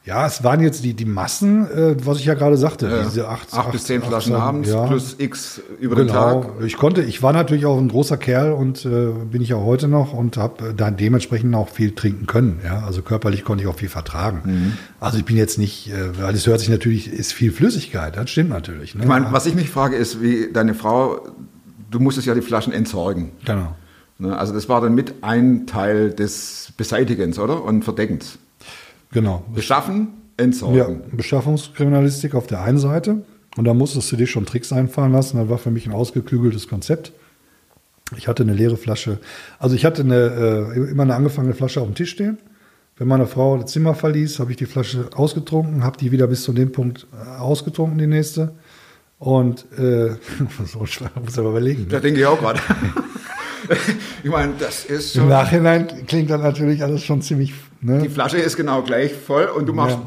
[0.04, 3.28] Ja, es waren jetzt die, die Massen, äh, was ich ja gerade sagte, Ja, diese
[3.28, 4.86] acht, acht bis zehn Flaschen abends ja.
[4.86, 6.42] plus X über den Genau.
[6.42, 6.50] Tag.
[6.66, 9.86] Ich konnte, ich war natürlich auch ein großer Kerl und äh, bin ich auch heute
[9.86, 12.60] noch und habe dann dementsprechend auch viel trinken können.
[12.64, 14.40] Ja, also körperlich konnte ich auch viel vertragen.
[14.44, 14.72] Mhm.
[14.98, 18.16] Also ich bin jetzt nicht, äh, weil es hört sich natürlich, ist viel Flüssigkeit.
[18.16, 18.94] Das stimmt natürlich.
[18.96, 19.02] Ne?
[19.02, 21.20] Ich meine, was ich mich frage, ist, wie deine Frau,
[21.90, 23.30] du musstest ja die Flaschen entsorgen.
[23.44, 23.76] genau.
[24.18, 24.36] Ne?
[24.36, 27.62] Also das war dann mit ein Teil des Beseitigens, oder?
[27.64, 28.38] Und Verdeckens.
[29.12, 29.44] Genau.
[29.54, 31.02] Beschaffen, Ja, entsorgen.
[31.12, 33.24] Beschaffungskriminalistik auf der einen Seite.
[33.56, 35.36] Und da musstest du dir schon Tricks einfallen lassen.
[35.36, 37.12] Das war für mich ein ausgeklügeltes Konzept.
[38.16, 39.18] Ich hatte eine leere Flasche.
[39.58, 42.38] Also ich hatte eine, äh, immer eine angefangene Flasche auf dem Tisch stehen.
[42.96, 46.42] Wenn meine Frau das Zimmer verließ, habe ich die Flasche ausgetrunken, habe die wieder bis
[46.42, 48.52] zu dem Punkt äh, ausgetrunken, die nächste.
[49.18, 50.16] Und äh,
[50.66, 51.86] so muss aber überlegen.
[51.88, 52.02] Da Ne?
[52.02, 52.60] denke ich auch gerade.
[54.24, 57.52] ich meine, das ist Im schon, Nachhinein klingt dann natürlich alles schon ziemlich.
[57.82, 57.98] Ne?
[58.02, 59.98] die Flasche ist genau gleich voll und du machst,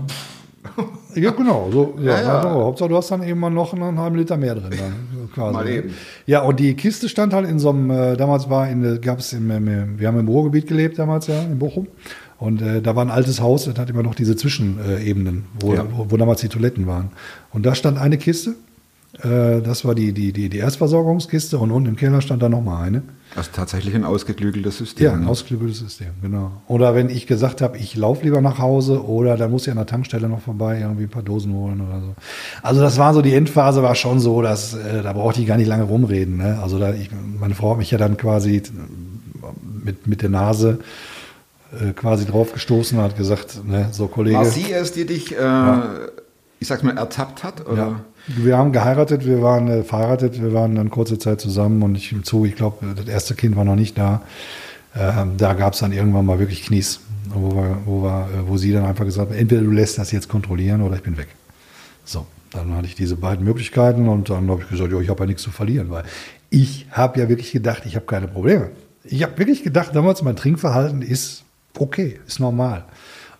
[1.13, 1.69] Ja, genau.
[1.71, 2.37] So, ja, Ja, ja.
[2.39, 4.71] Also, Hauptsache, du hast dann eben mal noch einen halben Liter mehr drin.
[4.77, 5.53] Dann, quasi.
[5.53, 5.93] Mal eben.
[6.25, 9.31] Ja, und die Kiste stand halt in so einem, äh, damals war in, gab es
[9.33, 11.87] im, im, wir haben im Ruhrgebiet gelebt damals ja, in Bochum.
[12.37, 15.85] Und äh, da war ein altes Haus, das hat immer noch diese Zwischenebenen, wo, Ja.
[15.89, 17.11] wo, wo damals die Toiletten waren.
[17.53, 18.55] Und da stand eine Kiste,
[19.21, 23.03] das war die, die, die, die Erstversorgungskiste und unten im Keller stand da nochmal eine.
[23.33, 25.05] das ist tatsächlich ein ausgeklügeltes System.
[25.05, 25.29] Ja, ein ne?
[25.29, 26.51] ausgeklügeltes System, genau.
[26.67, 29.77] Oder wenn ich gesagt habe, ich laufe lieber nach Hause oder da muss ich an
[29.77, 32.15] der Tankstelle noch vorbei, irgendwie ein paar Dosen holen oder so.
[32.61, 35.57] Also das war so, die Endphase war schon so, dass äh, da brauchte ich gar
[35.57, 36.37] nicht lange rumreden.
[36.37, 36.59] Ne?
[36.61, 38.63] Also da, ich, meine Frau hat mich ja dann quasi
[39.83, 40.79] mit, mit der Nase
[41.79, 44.37] äh, quasi draufgestoßen und hat gesagt, ne, so Kollege.
[44.37, 45.77] War sie es, die dich, äh,
[46.59, 47.67] ich sag's mal, ertappt hat?
[47.67, 47.77] Oder?
[47.77, 47.99] Ja.
[48.27, 52.11] Wir haben geheiratet, wir waren äh, verheiratet, wir waren dann kurze Zeit zusammen und ich
[52.11, 54.21] im Zoo, ich glaube, das erste Kind war noch nicht da.
[54.95, 58.57] Ähm, da gab es dann irgendwann mal wirklich Knies, wo, wir, wo, wir, äh, wo
[58.57, 61.27] sie dann einfach gesagt hat, entweder du lässt das jetzt kontrollieren oder ich bin weg.
[62.03, 65.21] So, dann hatte ich diese beiden Möglichkeiten und dann habe ich gesagt, jo, ich habe
[65.21, 66.03] ja nichts zu verlieren, weil
[66.49, 68.71] ich habe ja wirklich gedacht, ich habe keine Probleme.
[69.03, 71.43] Ich habe wirklich gedacht, damals mein Trinkverhalten ist
[71.77, 72.85] okay, ist normal.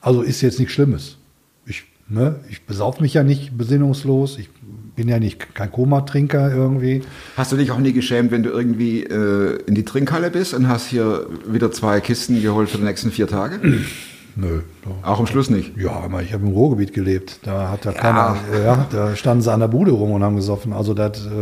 [0.01, 1.17] Also ist jetzt nichts Schlimmes.
[1.65, 4.49] Ich, ne, ich besauf mich ja nicht besinnungslos, ich
[4.95, 7.01] bin ja nicht kein Komatrinker irgendwie.
[7.35, 10.67] Hast du dich auch nie geschämt, wenn du irgendwie äh, in die Trinkhalle bist und
[10.67, 13.59] hast hier wieder zwei Kisten geholt für die nächsten vier Tage?
[14.37, 14.61] Nö.
[15.01, 15.77] Auch am Schluss nicht.
[15.77, 17.39] Ja, aber ich habe im Ruhrgebiet gelebt.
[17.43, 20.73] Da hat da keiner, ja, da standen sie an der Bude rum und haben gesoffen.
[20.73, 20.95] Also äh,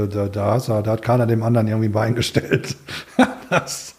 [0.10, 2.76] da, da, hat- da hat keiner dem anderen irgendwie ein Bein gestellt.
[3.50, 3.94] Das,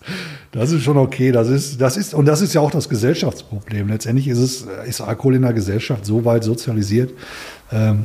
[0.51, 1.31] das ist schon okay.
[1.31, 3.87] Das ist, das ist, und das ist ja auch das Gesellschaftsproblem.
[3.87, 7.13] Letztendlich ist es, ist Alkohol in der Gesellschaft so weit sozialisiert,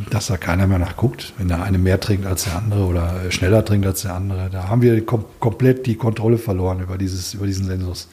[0.10, 3.32] dass da keiner mehr nachguckt, wenn der eine mehr trinkt als der andere oder äh,
[3.32, 4.50] schneller trinkt als der andere.
[4.50, 8.08] Da haben wir kom komplett die Kontrolle verloren über dieses, über diesen Sensus.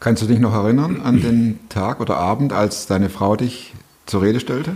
[0.00, 3.74] Kannst du dich noch erinnern an den Tag oder Abend, als deine Frau dich
[4.06, 4.72] zur Rede stellte?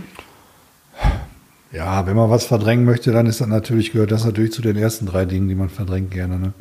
[1.71, 4.77] Ja, wenn man was verdrängen möchte, dann ist das natürlich, gehört das natürlich zu den
[4.77, 6.39] ersten drei Dingen, die man verdrängt gerne.
[6.39, 6.53] Ne?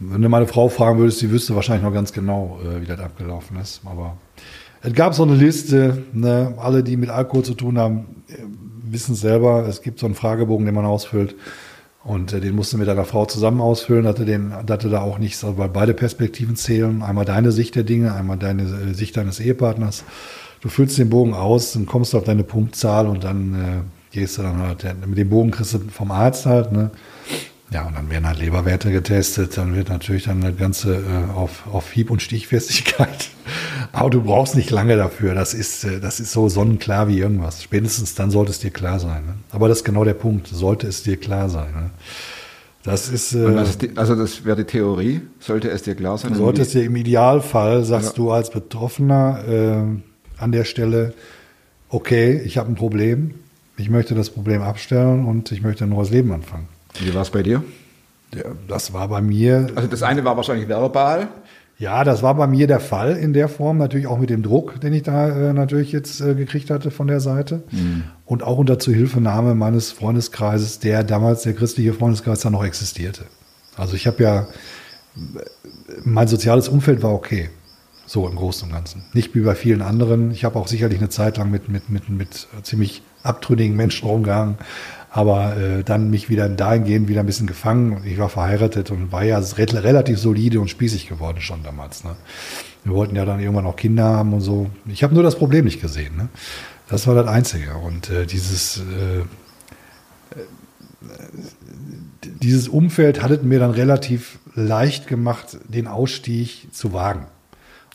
[0.00, 3.00] Wenn du meine Frau fragen würdest, sie wüsste wahrscheinlich noch ganz genau, äh, wie das
[3.00, 3.80] abgelaufen ist.
[3.84, 4.18] Aber
[4.82, 6.52] es gab so eine Liste, ne?
[6.58, 8.04] alle, die mit Alkohol zu tun haben,
[8.90, 9.66] wissen es selber.
[9.68, 11.34] Es gibt so einen Fragebogen, den man ausfüllt.
[12.04, 15.44] Und äh, den du mit deiner Frau zusammen ausfüllen, hatte, den, hatte da auch nichts,
[15.44, 17.02] weil beide Perspektiven zählen.
[17.02, 20.04] Einmal deine Sicht der Dinge, einmal deine äh, Sicht deines Ehepartners.
[20.60, 24.38] du füllst den Bogen aus, dann kommst du auf deine Punktzahl und dann äh, gehst
[24.38, 26.90] du dann halt, mit dem Bogen kriegst du vom Arzt halt, ne?
[27.74, 31.66] Ja, und dann werden halt Leberwerte getestet, dann wird natürlich dann das Ganze äh, auf,
[31.66, 33.30] auf Hieb- und Stichfestigkeit.
[33.92, 35.34] Aber du brauchst nicht lange dafür.
[35.34, 37.64] Das ist, äh, das ist so sonnenklar wie irgendwas.
[37.64, 39.26] Spätestens dann sollte es dir klar sein.
[39.26, 39.34] Ne?
[39.50, 40.46] Aber das ist genau der Punkt.
[40.46, 41.72] Sollte es dir klar sein.
[41.72, 41.90] Ne?
[42.84, 45.96] Das ist, äh, Und was ist die, also das wäre die Theorie, sollte es dir
[45.96, 46.32] klar sein?
[46.36, 51.12] sollte es dir im Idealfall, sagst du als Betroffener äh, an der Stelle,
[51.88, 53.34] okay, ich habe ein Problem,
[53.76, 56.68] ich möchte das Problem abstellen und ich möchte ein neues Leben anfangen.
[57.00, 57.62] Wie war es bei dir?
[58.34, 61.28] Ja, das war bei mir Also das eine war wahrscheinlich verbal.
[61.76, 64.80] Ja, das war bei mir der Fall in der Form, natürlich auch mit dem Druck,
[64.80, 67.64] den ich da äh, natürlich jetzt äh, gekriegt hatte von der Seite.
[68.24, 73.24] Und auch unter Zuhilfenahme meines Freundeskreises, der damals, der christliche Freundeskreis, da noch existierte.
[73.76, 74.46] Also ich habe ja,
[76.04, 77.50] mein soziales Umfeld war okay.
[78.06, 79.02] So im Großen und Ganzen.
[79.14, 80.30] Nicht wie bei vielen anderen.
[80.30, 84.58] Ich habe auch sicherlich eine Zeit lang mit, mit, mit, mit ziemlich abtrünnigen Menschen rumgehangen,
[85.16, 88.02] aber äh, dann mich wieder dahingehend wieder ein bisschen gefangen.
[88.04, 92.02] Ich war verheiratet und war ja re relativ solide und spießig geworden schon damals.
[92.02, 92.16] Ne?
[92.82, 94.66] Wir wollten ja dann irgendwann auch Kinder haben und so.
[94.88, 96.16] Ich habe nur das Problem nicht gesehen.
[96.16, 96.28] Ne?
[96.88, 97.76] Das war das Einzige.
[97.76, 99.24] Und äh, dieses, äh, äh,
[102.42, 107.26] dieses Umfeld hat es mir dann relativ leicht gemacht, den Ausstieg zu wagen.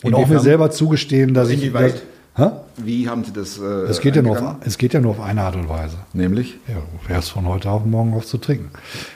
[0.04, 1.64] Und auch mir selber zugestehen, dass ich.
[1.64, 2.02] Inwieweit?
[2.38, 2.52] Hä?
[2.84, 3.58] Wie haben Sie das?
[3.60, 5.98] Äh, Es geht, ja nur auf, es geht ja nur auf eine Art und Weise.
[6.14, 6.58] Nämlich?
[6.68, 8.70] Ja, du fährst von heute auf morgen auf zu trinken.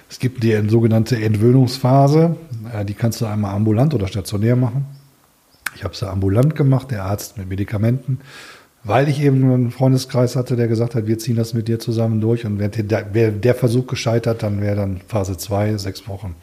[0.10, 2.36] Es gibt die sogenannte Entwöhnungsphase.
[2.74, 4.86] Äh, Die kannst du einmal ambulant oder stationär machen.
[5.76, 8.20] Ich habe es ja ambulant gemacht, der Arzt mit Medikamenten,
[8.84, 12.22] weil ich eben einen Freundeskreis hatte, der gesagt hat, wir ziehen das mit dir zusammen
[12.22, 12.46] durch.
[12.46, 16.36] Und wäre der, wär der Versuch gescheitert, dann wäre dann Phase 2, sechs Wochen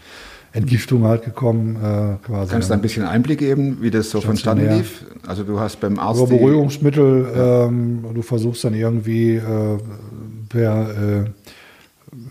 [0.53, 1.77] Entgiftung halt gekommen.
[1.77, 2.51] Äh, quasi.
[2.51, 5.05] Kannst du ein bisschen Einblick geben, wie das so vonstatten lief?
[5.27, 9.79] Also du hast beim Arzt Über Beruhigungsmittel, ähm, du versuchst dann irgendwie äh,
[10.49, 11.25] per äh,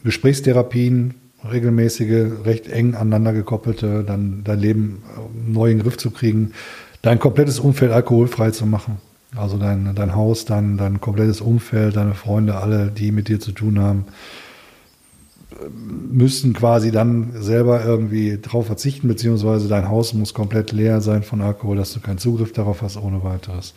[0.03, 1.15] Gesprächstherapien,
[1.49, 6.51] regelmäßige, recht eng aneinander gekoppelte, dann dein Leben äh, neu in den Griff zu kriegen,
[7.01, 8.97] dein komplettes Umfeld alkoholfrei zu machen.
[9.36, 13.51] Also dein, dein Haus, dein, dein komplettes Umfeld, deine Freunde, alle, die mit dir zu
[13.51, 14.05] tun haben,
[16.12, 21.41] müssten quasi dann selber irgendwie drauf verzichten, beziehungsweise dein Haus muss komplett leer sein von
[21.41, 23.74] Alkohol, dass du keinen Zugriff darauf hast ohne weiteres.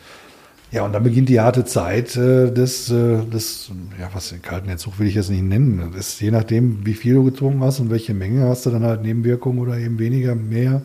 [0.73, 3.69] Ja, und dann beginnt die harte Zeit äh, des, äh, des,
[3.99, 5.91] ja, was den kalten Entzug will ich jetzt nicht nennen.
[5.95, 8.83] Das ist je nachdem, wie viel du getrunken hast und welche Menge hast du dann
[8.83, 10.81] halt Nebenwirkungen oder eben weniger, mehr.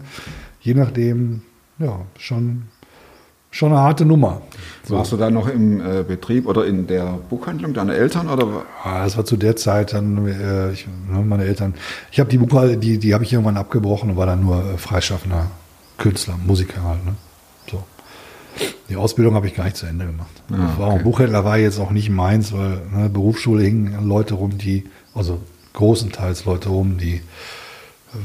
[0.60, 1.40] Je nachdem,
[1.78, 2.64] ja, schon,
[3.50, 4.42] schon eine harte Nummer.
[4.88, 8.28] Warst du da noch im äh, Betrieb oder in der Buchhandlung deiner Eltern?
[8.28, 8.46] Oder?
[8.46, 11.74] wa- Ah, das war zu der Zeit dann, äh, ich, ne, meine Eltern,
[12.10, 14.78] ich habe die Buchhaltung, die, die habe ich irgendwann abgebrochen und war dann nur äh,
[14.78, 15.50] freischaffender
[15.98, 17.04] Künstler, Musiker halt.
[17.04, 17.14] Ne?
[17.70, 17.82] So.
[18.88, 20.42] Die Ausbildung habe ich gar nicht zu Ende gemacht.
[20.50, 21.02] Ah, war okay.
[21.02, 24.84] Buchhändler war jetzt auch nicht meins, weil ne, Berufsschule hingen Leute rum, die,
[25.14, 25.38] also
[25.74, 27.20] großenteils Leute rum, die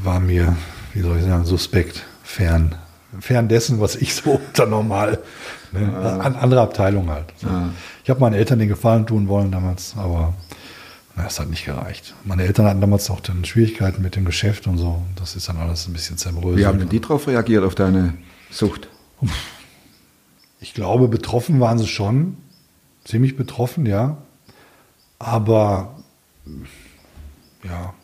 [0.02, 0.56] waren mir,
[0.94, 2.74] wie soll ich sagen, suspekt, fern.
[3.20, 5.18] Fern dessen, was ich so unter normal,
[5.72, 7.32] ne, an andere Abteilung halt.
[7.36, 7.48] So.
[7.48, 7.70] Ah.
[8.02, 10.34] Ich habe meinen Eltern den Gefallen tun wollen damals, aber
[11.16, 12.14] na, es hat nicht gereicht.
[12.24, 15.02] Meine Eltern hatten damals auch dann Schwierigkeiten mit dem Geschäft und so.
[15.16, 16.58] Das ist dann alles ein bisschen zerbröselt.
[16.58, 18.14] Wie haben denn die darauf reagiert, auf deine
[18.50, 18.88] Sucht?
[20.60, 22.36] Ich glaube, betroffen waren sie schon.
[23.04, 24.16] Ziemlich betroffen, ja.
[25.18, 25.94] Aber
[27.62, 27.94] ja,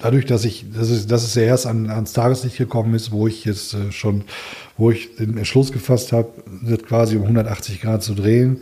[0.00, 3.26] dadurch, dass ich, dass es, dass es ja erst an, ans Tageslicht gekommen ist, wo
[3.26, 4.24] ich jetzt äh, schon,
[4.76, 6.28] wo ich den Entschluss gefasst habe,
[6.62, 8.60] das quasi um 180 Grad zu drehen,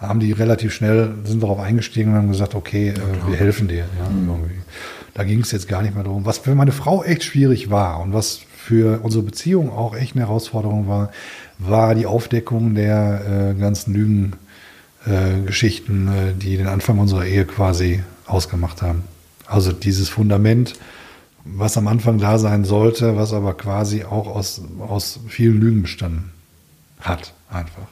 [0.00, 3.84] haben die relativ schnell, sind darauf eingestiegen und haben gesagt, okay, äh, wir helfen dir.
[3.98, 4.60] Ja, irgendwie.
[5.14, 6.24] Da ging es jetzt gar nicht mehr darum.
[6.24, 10.26] Was für meine Frau echt schwierig war und was für unsere Beziehung auch echt eine
[10.26, 11.10] Herausforderung war,
[11.58, 14.32] war die Aufdeckung der äh, ganzen Lügen,
[15.06, 19.02] äh, Geschichten, äh, die den Anfang unserer Ehe quasi ausgemacht haben.
[19.52, 20.74] Also dieses Fundament,
[21.44, 26.30] was am Anfang da sein sollte, was aber quasi auch aus, aus vielen Lügen bestanden
[27.00, 27.82] hat, einfach.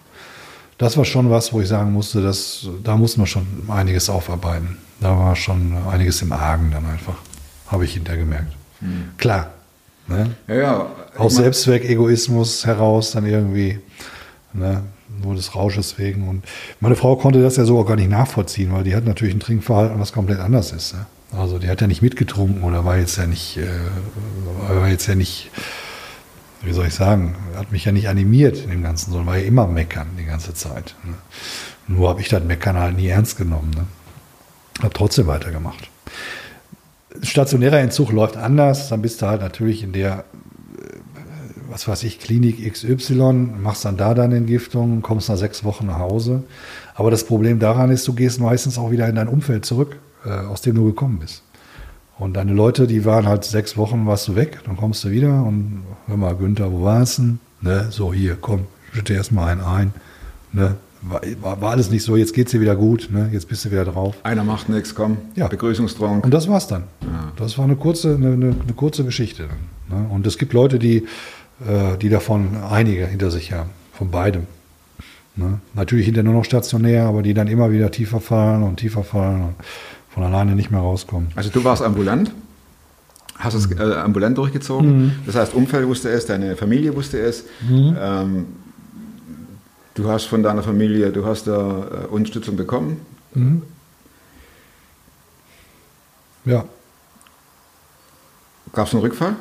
[0.79, 4.79] Das war schon was, wo ich sagen musste, dass, da mussten wir schon einiges aufarbeiten.
[5.01, 7.17] Da war schon einiges im Argen dann einfach,
[7.67, 8.53] habe ich hinterher gemerkt.
[9.19, 9.51] Klar,
[10.09, 10.35] ne?
[10.49, 10.87] Ja, ja.
[11.19, 13.79] aus Selbstzweck, Egoismus heraus dann irgendwie,
[14.55, 14.83] ne,
[15.23, 16.27] nur des Rausches wegen.
[16.27, 16.45] Und
[16.81, 19.41] meine Frau konnte das ja so auch gar nicht nachvollziehen, weil die hat natürlich ein
[19.41, 20.95] Trinkverhalten, was komplett anders ist.
[20.95, 21.05] Ne?
[21.37, 23.69] Also die hat ja nicht mitgetrunken oder war jetzt ja nicht, äh,
[24.69, 25.51] war jetzt ja nicht,
[26.63, 29.47] wie soll ich sagen, hat mich ja nicht animiert in dem Ganzen, sondern war ja
[29.47, 30.97] immer meckern die ganze Zeit.
[31.05, 31.15] Ne?
[31.87, 33.71] Nur habe ich das Meckern halt nie ernst genommen.
[33.71, 33.87] Ne?
[34.83, 35.89] Habe trotzdem weitergemacht.
[37.23, 40.25] Stationärer Entzug läuft anders, dann bist du halt natürlich in der
[41.71, 46.01] was weiß ich, Klinik XY, machst dann da deine Entgiftung, kommst nach sechs Wochen nach
[46.01, 46.43] Hause.
[46.95, 50.10] Aber das Problem daran ist, du gehst meistens auch wieder in dein Umfeld zurück, äh,
[50.25, 51.43] aus dem du gekommen bist.
[52.19, 55.43] Und deine Leute, die waren halt sechs Wochen, warst du weg, dann kommst du wieder
[55.43, 57.23] und hör mal, Günther, wo warst du?
[57.23, 57.39] denn?
[57.63, 59.95] Ne, so hier, komm, schütte erst mal einen ein.
[60.53, 61.23] Ne, war,
[61.63, 64.17] war, alles nicht so, jetzt geht's dir wieder gut, ne, jetzt bist du wieder drauf.
[64.23, 65.17] Einer macht nichts, komm.
[65.35, 65.49] Ja.
[65.49, 66.25] Begrüßungstrunk.
[66.25, 66.85] Und das war's dann.
[67.37, 69.49] Das war eine kurze, eine, eine, eine kurze Geschichte.
[69.89, 70.07] Ne?
[70.11, 71.07] Und es gibt Leute, die,
[71.67, 74.47] äh, die davon einige hinter sich haben, von beidem.
[75.37, 75.61] Ne?
[75.73, 79.43] Natürlich hinter nur noch stationär, aber die dann immer wieder tiefer fallen und tiefer fallen
[79.43, 79.55] und
[80.11, 81.31] von alleine nicht mehr rauskommen.
[81.37, 82.33] Also du warst ambulant,
[83.39, 85.21] hast es äh, ambulant durchgezogen.
[85.27, 87.45] Das heißt, Umfeld wusste es, deine Familie wusste es.
[87.71, 88.47] Ähm,
[89.95, 91.53] du hast von deiner Familie, du hast da
[92.05, 93.01] äh, Unterstützung bekommen.
[96.45, 96.65] Ja,
[98.73, 99.37] Gab es einen Rückfall?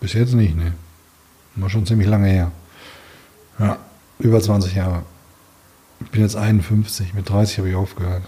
[0.00, 0.72] bis jetzt nicht, ne.
[1.56, 2.52] War schon ziemlich lange her.
[3.58, 3.78] Ja,
[4.18, 5.02] über 20 Jahre.
[6.00, 8.22] Ich bin jetzt 51, mit 30 habe ich aufgehört.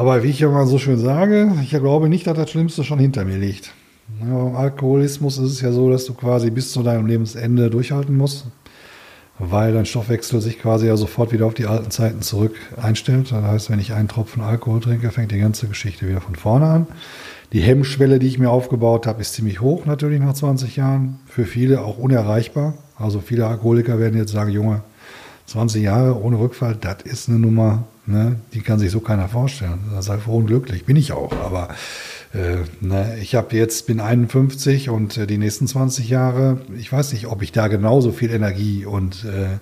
[0.00, 3.26] Aber wie ich mal so schön sage, ich glaube nicht, dass das Schlimmste schon hinter
[3.26, 3.74] mir liegt.
[4.18, 8.46] Beim Alkoholismus ist es ja so, dass du quasi bis zu deinem Lebensende durchhalten musst,
[9.38, 13.30] weil dein Stoffwechsel sich quasi ja sofort wieder auf die alten Zeiten zurück einstellt.
[13.30, 16.64] Das heißt, wenn ich einen Tropfen Alkohol trinke, fängt die ganze Geschichte wieder von vorne
[16.64, 16.86] an.
[17.52, 21.18] Die Hemmschwelle, die ich mir aufgebaut habe, ist ziemlich hoch natürlich nach 20 Jahren.
[21.26, 22.72] Für viele auch unerreichbar.
[22.96, 24.80] Also viele Alkoholiker werden jetzt sagen, Junge,
[25.44, 29.78] 20 Jahre ohne Rückfall, das ist eine Nummer, ne, die kann sich so keiner vorstellen.
[29.92, 31.32] Da sei froh und glücklich, bin ich auch.
[31.44, 31.68] Aber
[32.34, 37.12] äh, ne, ich habe jetzt bin 51 und äh, die nächsten 20 Jahre, ich weiß
[37.12, 39.58] nicht, ob ich da genauso viel Energie und äh,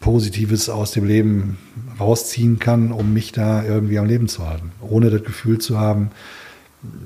[0.00, 1.58] Positives aus dem Leben
[1.98, 6.10] rausziehen kann, um mich da irgendwie am Leben zu halten, ohne das Gefühl zu haben,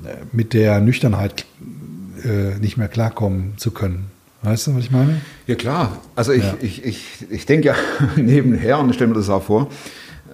[0.05, 1.45] äh, mit der Nüchternheit
[2.23, 4.11] äh, nicht mehr klarkommen zu können.
[4.43, 5.21] Weißt du, was ich meine?
[5.47, 6.55] Ja klar, also ich, Ja.
[6.61, 7.75] ich, ich, ich denke ja
[8.17, 9.69] nebenher und stelle mir das auch vor,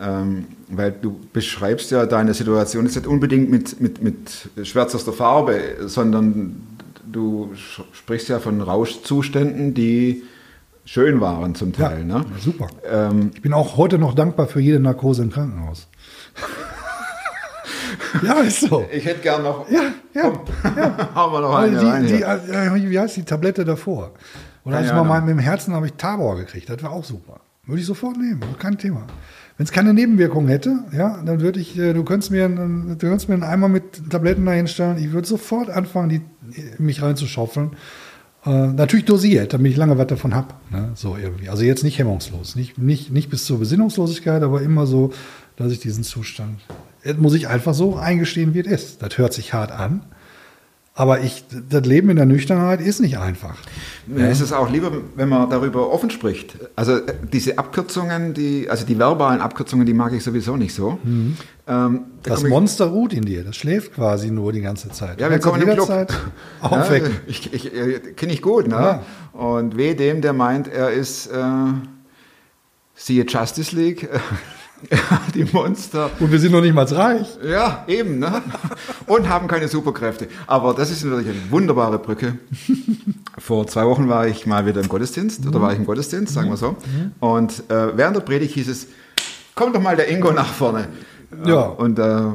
[0.01, 5.59] ähm, weil du beschreibst ja deine Situation jetzt nicht unbedingt mit, mit, mit schwärzester Farbe,
[5.85, 6.67] sondern
[7.11, 7.51] du
[7.91, 10.23] sprichst ja von Rauschzuständen, die
[10.85, 12.03] schön waren zum Teil.
[12.05, 12.13] Ne?
[12.29, 12.67] Ja, super.
[12.89, 15.87] Ähm, Ich bin auch heute noch dankbar für jede Narkose im Krankenhaus.
[18.23, 18.85] ja, ist so.
[18.91, 19.81] ich hätte gern noch, Ja,
[20.13, 20.23] ja.
[21.15, 22.27] haben wir noch eine Also rein die, die, hier.
[22.27, 24.11] äh, wie heißt die Tablette davor?
[24.63, 26.69] Und als ich Keine mal mit dem Herzen habe ich Tabor gekriegt.
[26.69, 27.39] Das war auch super.
[27.65, 29.03] Würde ich sofort nehmen, kein Thema.
[29.59, 33.27] Wenn es keine Nebenwirkungen hätte, ja, dann würde ich, äh, du könntest mir, du könntest
[33.27, 34.97] mir einen Eimer mit Tabletten da hinstellen.
[34.97, 36.21] Ich würde sofort anfangen, die,
[36.81, 37.71] mich reinzuschaufeln.
[38.45, 40.53] Äh, natürlich dosiert, damit ich lange was davon habe.
[40.69, 40.91] Ne?
[40.95, 41.49] So irgendwie.
[41.49, 42.55] Also jetzt nicht hemmungslos.
[42.55, 45.11] Nicht, nicht, nicht bis zur Besinnungslosigkeit, aber immer so,
[45.57, 46.61] dass ich diesen Zustand.
[47.03, 49.01] Das muss ich einfach so eingestehen, wie es ist.
[49.01, 50.03] Das hört sich hart an.
[50.99, 53.55] Aber ich, das Leben in der Nüchternheit ist nicht einfach.
[54.05, 56.57] Mir ist es auch lieber, wenn man darüber offen spricht.
[56.75, 60.99] Also äh, diese Abkürzungen, die, also die verbalen Abkürzungen, die mag ich sowieso nicht so.
[61.05, 63.45] Ähm, da Das ich- Monster ruht in dir.
[63.45, 65.21] Das schläft quasi nur die ganze Zeit.
[65.21, 66.11] Ja, wir kommen auch jederzeit
[66.61, 67.15] Ja, aufwecken.
[67.27, 68.75] ich, ich, äh, Kenne ich gut, ne?
[68.75, 69.03] Ja.
[69.39, 71.33] Und weh dem, der meint, er ist, äh,
[72.95, 74.09] siehe Justice League,
[75.35, 76.09] die Monster.
[76.19, 77.27] Und wir sind noch nicht mal reich.
[77.43, 78.41] Ja, eben, ne?
[79.05, 80.27] Und haben keine Superkräfte.
[80.47, 82.37] Aber das ist natürlich eine wunderbare Brücke.
[83.37, 86.49] Vor zwei Wochen war ich mal wieder im Gottesdienst, oder war ich im Gottesdienst, sagen
[86.49, 86.75] wir so.
[87.19, 88.87] Und äh, während der Predigt hieß es,
[89.55, 90.87] komm doch mal der Ingo nach vorne.
[91.45, 91.61] Ja.
[91.61, 92.33] Und da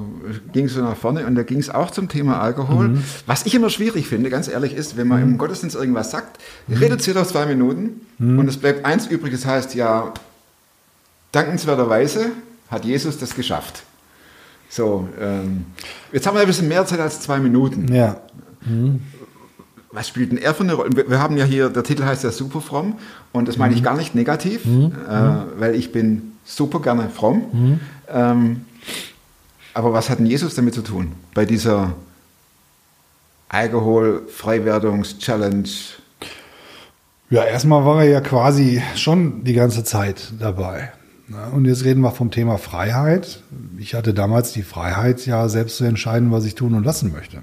[0.53, 2.99] ging es so nach vorne und da ging es auch zum Thema Alkohol.
[3.27, 6.39] Was ich immer schwierig finde, ganz ehrlich, ist, wenn man im Gottesdienst irgendwas sagt,
[6.71, 10.13] reduziert auf zwei Minuten und es bleibt eins übrig, das heißt ja,
[11.35, 12.33] dankenswerterweise
[12.71, 13.83] hat Jesus das geschafft.
[14.69, 15.67] So, ähm,
[16.13, 17.93] jetzt haben wir ein bisschen mehr Zeit als zwei Minuten.
[17.93, 18.21] Ja.
[19.93, 21.09] Was spielt denn er für eine Rolle?
[21.09, 22.97] Wir, haben ja hier, der Titel heißt ja super fromm
[23.33, 24.89] und das meine ich gar nicht negativ, äh,
[25.59, 27.79] weil ich bin super gerne fromm.
[28.09, 28.65] Ähm,
[29.75, 31.13] aber was hat denn Jesus damit zu tun?
[31.35, 31.95] Bei dieser
[33.49, 35.69] Alkohol-Freiwerdungs-Challenge?
[37.31, 40.93] Ja, erstmal war er ja quasi schon die ganze Zeit dabei.
[41.55, 43.43] Und jetzt reden wir vom Thema Freiheit.
[43.79, 47.43] Ich hatte damals die Freiheit, ja selbst zu entscheiden, was ich tun und lassen möchte.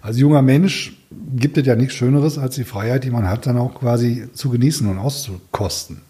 [0.00, 0.96] Als junger Mensch
[1.36, 4.48] gibt es ja nichts Schöneres, als die Freiheit, die man hat, dann auch quasi zu
[4.48, 6.00] genießen und auszukosten.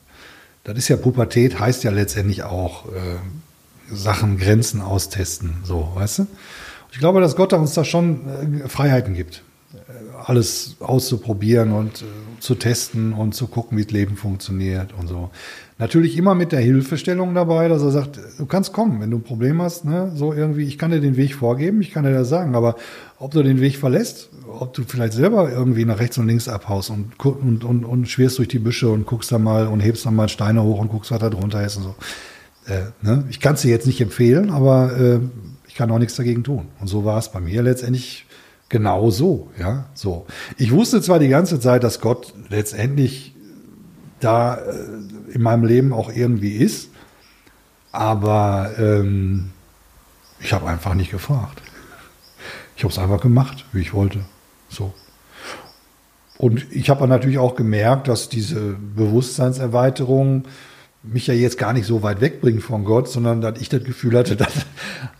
[0.62, 3.16] Das ist ja Pubertät, heißt ja letztendlich auch äh,
[3.92, 6.26] Sachen, Grenzen austesten, so, weißt du?
[6.92, 9.42] Ich glaube, dass Gott uns da schon äh, Freiheiten gibt.
[10.24, 15.30] alles auszuprobieren und äh, zu testen und zu gucken, wie das Leben funktioniert und so.
[15.80, 19.22] Natürlich immer mit der Hilfestellung dabei, dass er sagt, du kannst kommen, wenn du ein
[19.22, 22.28] Problem hast, ne, so irgendwie, ich kann dir den Weg vorgeben, ich kann dir das
[22.28, 22.74] sagen, aber
[23.20, 26.90] ob du den Weg verlässt, ob du vielleicht selber irgendwie nach rechts und links abhaust
[26.90, 30.16] und, und, und, und schwirrst durch die Büsche und guckst da mal und hebst dann
[30.16, 31.94] mal Steine hoch und guckst, was da drunter ist und so.
[32.66, 33.24] Äh, ne?
[33.30, 35.20] Ich kann es dir jetzt nicht empfehlen, aber äh,
[35.68, 36.66] ich kann auch nichts dagegen tun.
[36.80, 38.26] Und so war es bei mir letztendlich
[38.68, 40.26] genau so, ja, so.
[40.56, 43.36] Ich wusste zwar die ganze Zeit, dass Gott letztendlich
[44.20, 44.60] da äh,
[45.32, 46.90] in meinem Leben auch irgendwie ist,
[47.92, 49.50] aber ähm,
[50.40, 51.62] ich habe einfach nicht gefragt.
[52.76, 54.20] Ich habe es einfach gemacht, wie ich wollte.
[54.68, 54.92] So.
[56.36, 60.44] Und ich habe natürlich auch gemerkt, dass diese Bewusstseinserweiterung
[61.02, 64.16] mich ja jetzt gar nicht so weit wegbringt von Gott, sondern dass ich das Gefühl
[64.16, 64.52] hatte, dass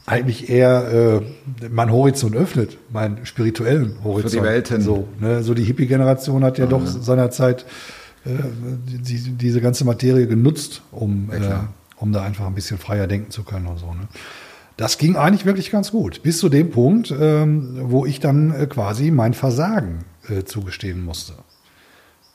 [0.07, 1.23] eigentlich eher
[1.63, 4.45] äh, mein Horizont öffnet, meinen spirituellen Horizont.
[4.45, 4.81] Welten.
[4.81, 5.43] So, ne?
[5.43, 7.65] so die Hippie-Generation hat ja doch seinerzeit
[8.29, 11.41] die, diese ganze Materie genutzt, um, äh,
[11.97, 13.87] um da einfach ein bisschen freier denken zu können und so.
[13.87, 14.09] Ne?
[14.79, 18.67] Das ging eigentlich wirklich ganz gut, bis zu dem Punkt, ähm, wo ich dann äh,
[18.67, 21.33] quasi mein Versagen äh, zugestehen musste.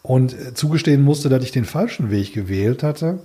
[0.02, 3.20] Und äh, zugestehen musste, dass ich den falschen Weg gewählt hatte.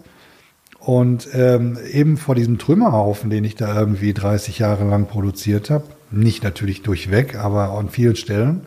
[0.79, 5.87] Und ähm, eben vor diesem Trümmerhaufen, den ich da irgendwie 30 Jahre lang produziert habe,
[6.13, 8.67] nicht natürlich durchweg, aber an vielen Stellen,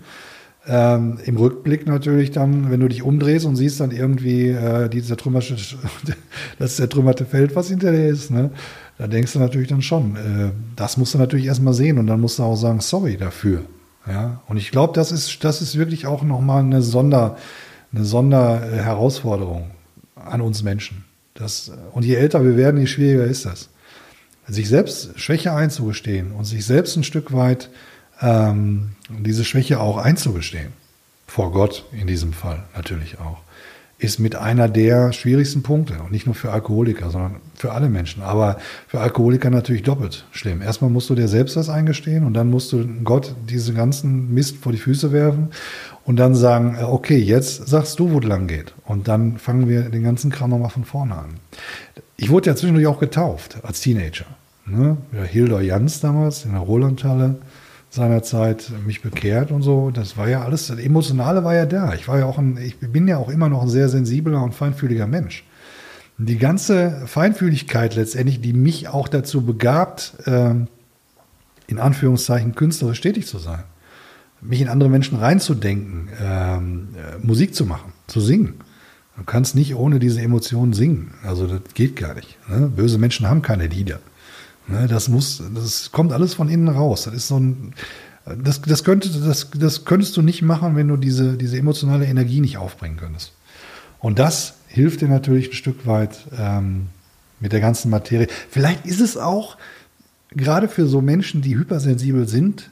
[0.67, 5.01] ähm, Im Rückblick natürlich dann, wenn du dich umdrehst und siehst dann irgendwie äh, die
[5.01, 5.55] zertrümmerische,
[6.59, 8.51] das zertrümmerte Feld, was hinter dir ist, ne?
[8.99, 12.21] da denkst du natürlich dann schon, äh, das musst du natürlich erstmal sehen und dann
[12.21, 13.61] musst du auch sagen, sorry dafür.
[14.07, 14.41] Ja?
[14.47, 17.37] Und ich glaube, das ist, das ist wirklich auch nochmal eine Sonder,
[17.91, 19.71] eine Sonderherausforderung
[20.13, 21.05] an uns Menschen.
[21.33, 23.69] Das, und je älter wir werden, je schwieriger ist das.
[24.47, 27.71] Sich selbst Schwäche einzugestehen und sich selbst ein Stück weit
[28.21, 30.73] ähm, diese Schwäche auch einzugestehen,
[31.27, 33.39] vor Gott in diesem Fall natürlich auch,
[34.01, 36.01] ist mit einer der schwierigsten Punkte.
[36.01, 38.23] Und nicht nur für Alkoholiker, sondern für alle Menschen.
[38.23, 38.57] Aber
[38.87, 40.61] für Alkoholiker natürlich doppelt schlimm.
[40.61, 44.57] Erstmal musst du dir selbst das eingestehen und dann musst du Gott diesen ganzen Mist
[44.57, 45.51] vor die Füße werfen
[46.03, 48.73] und dann sagen, äh, okay, jetzt sagst du, wo es lang geht.
[48.85, 51.29] Und dann fangen wir den ganzen Kram nochmal von vorne an.
[52.17, 54.25] Ich wurde ja zwischendurch auch getauft als Teenager.
[54.65, 54.97] Ne?
[55.13, 57.35] Ja, Hildur Jans damals in der Rolandhalle
[57.91, 59.91] seinerzeit mich bekehrt und so.
[59.91, 61.93] Das war ja alles, das Emotionale war ja da.
[61.93, 64.55] Ich war ja auch ein, ich bin ja auch immer noch ein sehr sensibler und
[64.55, 65.43] feinfühliger Mensch.
[66.17, 70.67] Die ganze Feinfühligkeit letztendlich, die mich auch dazu begabt, ähm,
[71.67, 73.63] in Anführungszeichen künstlerisch tätig zu sein,
[74.39, 78.55] mich in andere Menschen reinzudenken, ähm, äh, Musik zu machen, zu singen.
[79.17, 81.13] Du kannst nicht ohne diese Emotionen singen.
[81.23, 82.37] Also das geht gar nicht.
[82.49, 82.71] Ne?
[82.73, 83.99] Böse Menschen haben keine Lieder.
[84.67, 87.03] Ne, das muss, das kommt alles von innen raus.
[87.03, 87.73] Das ist so ein,
[88.25, 92.41] das, das, könnte, das, das könntest du nicht machen, wenn du diese, diese emotionale Energie
[92.41, 93.33] nicht aufbringen könntest.
[93.99, 96.87] Und das hilft dir natürlich ein Stück weit ähm,
[97.39, 98.27] mit der ganzen Materie.
[98.49, 99.57] Vielleicht ist es auch
[100.31, 102.69] gerade für so Menschen, die hypersensibel sind,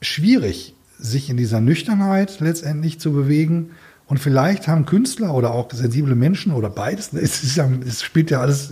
[0.00, 3.70] schwierig, sich in dieser Nüchternheit letztendlich zu bewegen.
[4.06, 8.40] Und vielleicht haben Künstler oder auch sensible Menschen oder beides, es, ja, es spielt ja
[8.40, 8.70] alles,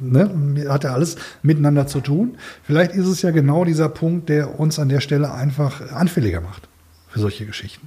[0.00, 2.36] ne, hat ja alles miteinander zu tun.
[2.64, 6.68] Vielleicht ist es ja genau dieser Punkt, der uns an der Stelle einfach anfälliger macht
[7.08, 7.86] für solche Geschichten.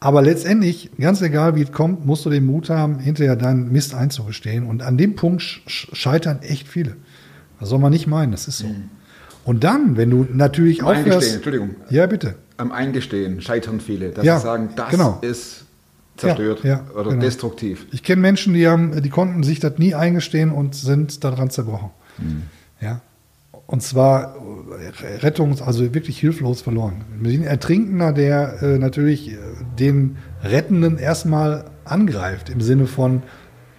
[0.00, 3.94] Aber letztendlich, ganz egal wie es kommt, musst du den Mut haben, hinterher deinen Mist
[3.94, 4.64] einzugestehen.
[4.66, 6.96] Und an dem Punkt sch- scheitern echt viele.
[7.60, 8.66] Das soll man nicht meinen, das ist so.
[9.44, 11.34] Und dann, wenn du natürlich Am Eingestehen.
[11.36, 11.70] Entschuldigung.
[11.90, 12.34] Ja, bitte.
[12.56, 15.18] Am Eingestehen scheitern viele, dass Ja, sie sagen, das genau.
[15.20, 15.66] ist
[16.20, 17.22] zerstört Ja, ja, oder genau.
[17.22, 17.86] destruktiv.
[17.92, 21.90] Ich kenne Menschen, die haben, die konnten sich das nie eingestehen und sind daran zerbrochen.
[22.16, 22.42] Hm.
[22.80, 23.00] Ja.
[23.66, 24.34] Und zwar
[24.80, 27.04] äh, Rettungs-, also wirklich hilflos verloren.
[27.22, 29.36] Ein Ertrinkender, der äh, natürlich äh,
[29.78, 33.22] den Rettenden erstmal angreift, im Sinne von,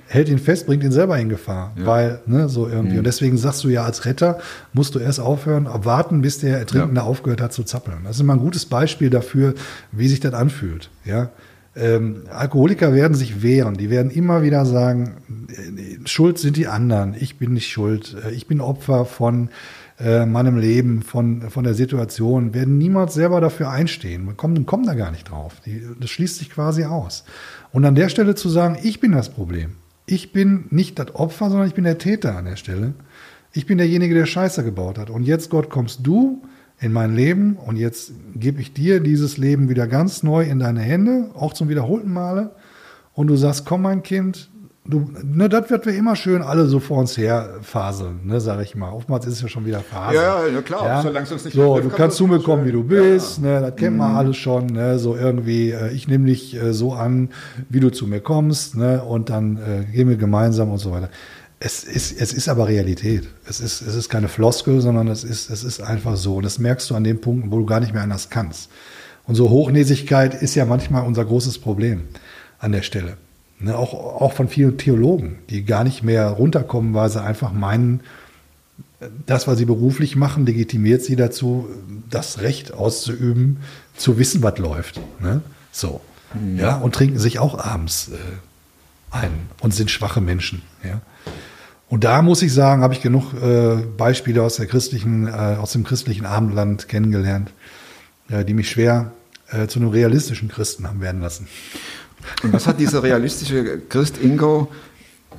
[0.08, 1.74] hält ihn fest, bringt ihn selber in Gefahr.
[1.76, 2.98] Weil, ne, so irgendwie.
[2.98, 4.40] Und deswegen sagst du ja, als Retter
[4.74, 8.00] musst du erst aufhören, warten, bis der Ertrinkende aufgehört hat zu zappeln.
[8.04, 9.56] Das ist immer ein gutes Beispiel dafür,
[9.92, 10.90] wie sich das anfühlt.
[11.06, 11.30] Ja.
[11.76, 13.76] Ähm, Alkoholiker werden sich wehren.
[13.76, 17.16] Die werden immer wieder sagen, äh, Schuld sind die anderen.
[17.18, 18.16] Ich bin nicht schuld.
[18.26, 19.50] Äh, Ich bin Opfer von
[20.00, 22.54] äh, meinem Leben, von, von der Situation.
[22.54, 24.36] Werden niemals selber dafür einstehen.
[24.36, 25.62] Kommt, kommt da gar nicht drauf.
[25.66, 27.24] Die, das schließt sich quasi aus.
[27.72, 29.76] Und an der Stelle zu sagen, ich bin das Problem.
[30.06, 32.94] Ich bin nicht das Opfer, sondern ich bin der Täter an der Stelle.
[33.54, 35.10] Ich bin derjenige, der Scheiße gebaut hat.
[35.10, 36.42] Und jetzt, Gott, kommst du
[36.82, 40.82] in mein Leben und jetzt gebe ich dir dieses Leben wieder ganz neu in deine
[40.82, 42.52] Hände, auch zum wiederholten Male.
[43.14, 44.50] Und du sagst, komm mein Kind,
[44.84, 48.62] du, ne, das wird wir immer schön alle so vor uns her faseln, ne, sag
[48.64, 48.92] ich mal.
[48.92, 50.16] Oftmals ist es ja schon wieder Phase.
[50.16, 52.84] Ja, ja, klar, solange es nicht So, du kann kannst zu mir kommen, wie du
[52.84, 53.98] bist, ne, das kennt Mhm.
[54.00, 57.30] man alles schon, ne, so irgendwie, äh, ich nehme dich äh, so an,
[57.70, 61.10] wie du zu mir kommst, ne, und dann äh, gehen wir gemeinsam und so weiter.
[61.64, 63.28] Es ist, es ist aber Realität.
[63.46, 66.38] Es ist, es ist keine Floskel, sondern es ist, es ist einfach so.
[66.38, 68.72] Und das merkst du an den Punkten, wo du gar nicht mehr anders kannst.
[69.28, 72.08] Und so Hochnäsigkeit ist ja manchmal unser großes Problem
[72.58, 73.16] an der Stelle.
[73.60, 78.00] Ne, auch, auch von vielen Theologen, die gar nicht mehr runterkommen, weil sie einfach meinen,
[79.28, 81.70] das, was sie beruflich machen, legitimiert sie dazu,
[82.10, 83.58] das Recht auszuüben,
[83.96, 85.00] zu wissen, was läuft.
[85.20, 85.42] Ne?
[85.72, 86.02] So.
[86.58, 88.18] Ja, und trinken sich auch abends äh,
[89.12, 89.32] ein
[89.62, 90.64] und sind schwache Menschen.
[90.84, 91.02] Ja.
[91.92, 95.74] Und da muss ich sagen, habe ich genug äh, Beispiele aus der christlichen, äh, aus
[95.74, 97.52] dem christlichen Abendland kennengelernt,
[98.30, 99.12] äh, die mich schwer
[99.52, 101.50] äh, zu einem realistischen Christen haben werden lassen.
[102.44, 104.72] Und was hat dieser realistische Christ Ingo,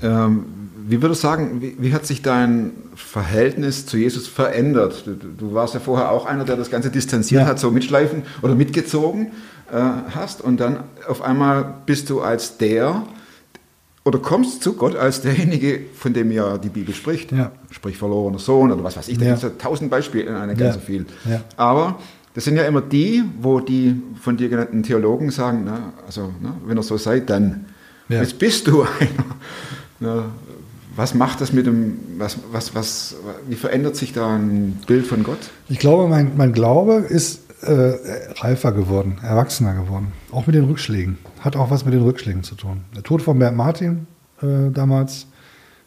[0.03, 0.45] ähm,
[0.87, 5.05] wie würdest du sagen, wie, wie hat sich dein Verhältnis zu Jesus verändert?
[5.07, 7.49] Du, du warst ja vorher auch einer, der das Ganze distanziert Ja.
[7.49, 9.29] hat, so mitschleifen oder mitgezogen
[9.73, 9.81] äh,
[10.15, 13.05] hast und dann auf einmal bist du als der
[14.05, 17.31] oder kommst zu Gott als derjenige, von dem ja die Bibel spricht.
[17.33, 17.53] Ja.
[17.71, 19.31] Sprich verlorener Sohn oder was weiß ich, da Ja.
[19.35, 20.59] gibt es ja tausend Beispiele, eine Ja.
[20.59, 21.07] ganz so viel.
[21.29, 21.41] Ja.
[21.57, 21.99] Aber
[22.35, 26.55] das sind ja immer die, wo die von dir genannten Theologen sagen, na, also ne,
[26.67, 27.67] wenn er so sei, dann.
[28.09, 28.21] Ja.
[28.21, 29.25] Jetzt bist du einer.
[30.01, 30.25] Na,
[30.97, 33.15] was macht das mit dem, was, was, was,
[33.49, 35.39] wie verändert sich da ein Bild von Gott?
[35.71, 40.13] Ich glaube, mein, mein Glaube ist äh, reifer geworden, erwachsener geworden.
[40.31, 41.19] Auch mit den Rückschlägen.
[41.41, 42.83] Hat auch was mit den Rückschlägen zu tun.
[42.95, 44.07] Der Tod von Bernd Martin
[44.43, 45.27] äh, damals,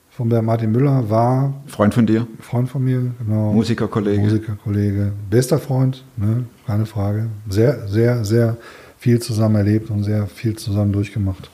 [0.10, 2.28] von Bernd Martin Müller, war Freund von dir?
[2.40, 3.52] Freund von mir, genau.
[3.52, 4.22] Musikerkollege.
[4.22, 5.12] Musikerkollege.
[5.30, 6.46] Bester Freund, ne?
[6.66, 7.28] keine Frage.
[7.50, 8.58] Sehr, sehr, sehr
[8.98, 11.50] viel zusammen erlebt und sehr viel zusammen durchgemacht.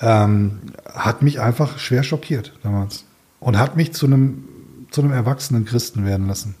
[0.00, 3.04] Ähm, hat mich einfach schwer schockiert damals.
[3.40, 4.44] Und hat mich zu einem,
[4.90, 6.54] zu einem erwachsenen Christen werden lassen.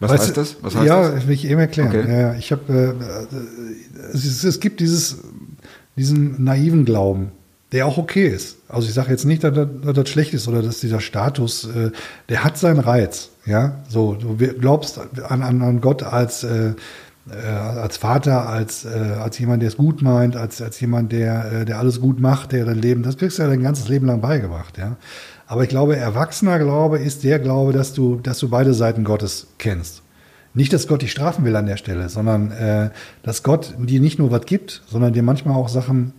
[0.00, 0.56] Was Weißt heißt du, das?
[0.62, 1.26] Was heißt ja, das?
[1.26, 1.88] will ich eben erklären.
[1.88, 2.20] Okay.
[2.20, 2.94] Ja, ich habe,
[3.32, 5.18] äh, es, ist- es gibt dieses,
[5.96, 7.32] diesen naiven Glauben,
[7.72, 8.56] der auch okay ist.
[8.68, 11.64] Also ich sage jetzt nicht, dass das, dass das schlecht ist oder dass dieser Status,
[11.64, 11.90] äh,
[12.28, 13.30] der hat seinen Reiz.
[13.44, 16.72] Ja, so du glaubst an, an, an Gott als äh,
[17.30, 18.88] äh, als Vater, als, äh,
[19.20, 22.52] als jemand, der es gut meint, als, als jemand, der, äh, der alles gut macht,
[22.52, 24.96] der dein Leben, das kriegst du ja dein ganzes Leben lang beigebracht, ja.
[25.48, 29.46] Aber ich glaube, erwachsener Glaube ist der Glaube, dass du, dass du beide Seiten Gottes
[29.56, 30.02] kennst.
[30.52, 32.90] Nicht, dass Gott dich strafen will an der Stelle, sondern äh,
[33.22, 36.12] dass Gott dir nicht nur was gibt, sondern dir manchmal auch Sachen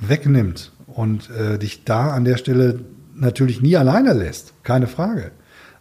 [0.00, 2.80] wegnimmt und äh, dich da an der Stelle
[3.14, 5.30] natürlich nie alleine lässt, keine Frage.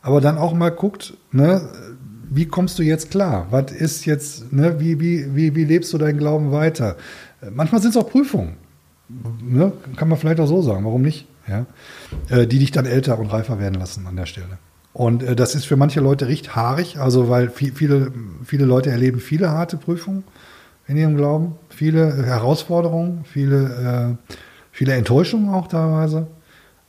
[0.04, 1.68] Aber dann auch mal guckt, ne,
[2.30, 3.48] wie kommst du jetzt klar?
[3.50, 6.98] Was ist jetzt, ne, wie, wie, wie, wie lebst du deinen Glauben weiter?
[7.52, 8.58] Manchmal sind es auch Prüfungen.
[9.44, 9.72] Ne?
[9.96, 11.28] Kann man vielleicht auch so sagen, warum nicht?
[11.48, 11.66] Ja?
[12.30, 14.58] Äh, die dich dann älter und reifer werden lassen an der Stelle.
[14.94, 18.12] Und äh, das ist für manche Leute recht haarig, also weil viel, viele,
[18.44, 20.24] viele Leute erleben viele harte Prüfungen
[20.88, 24.32] in ihrem Glauben, viele Herausforderungen, viele, äh,
[24.72, 26.28] viele Enttäuschungen auch teilweise,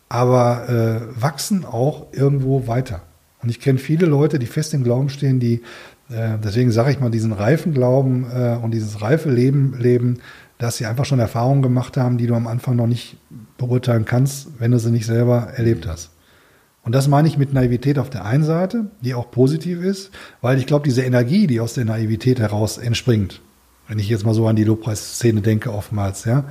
[0.09, 3.03] aber äh, wachsen auch irgendwo weiter.
[3.43, 5.63] Und ich kenne viele Leute, die fest im Glauben stehen, die,
[6.09, 10.19] äh, deswegen sage ich mal, diesen reifen Glauben äh, und dieses reife Leben leben,
[10.59, 13.17] dass sie einfach schon Erfahrungen gemacht haben, die du am Anfang noch nicht
[13.59, 16.11] beurteilen kannst, wenn du sie nicht selber erlebt hast.
[16.83, 20.59] Und das meine ich mit Naivität auf der einen Seite, die auch positiv ist, weil
[20.59, 23.41] ich glaube, diese Energie, die aus der Naivität heraus entspringt,
[23.89, 26.45] wenn ich jetzt mal so an die Lobpreisszene denke oftmals, ja,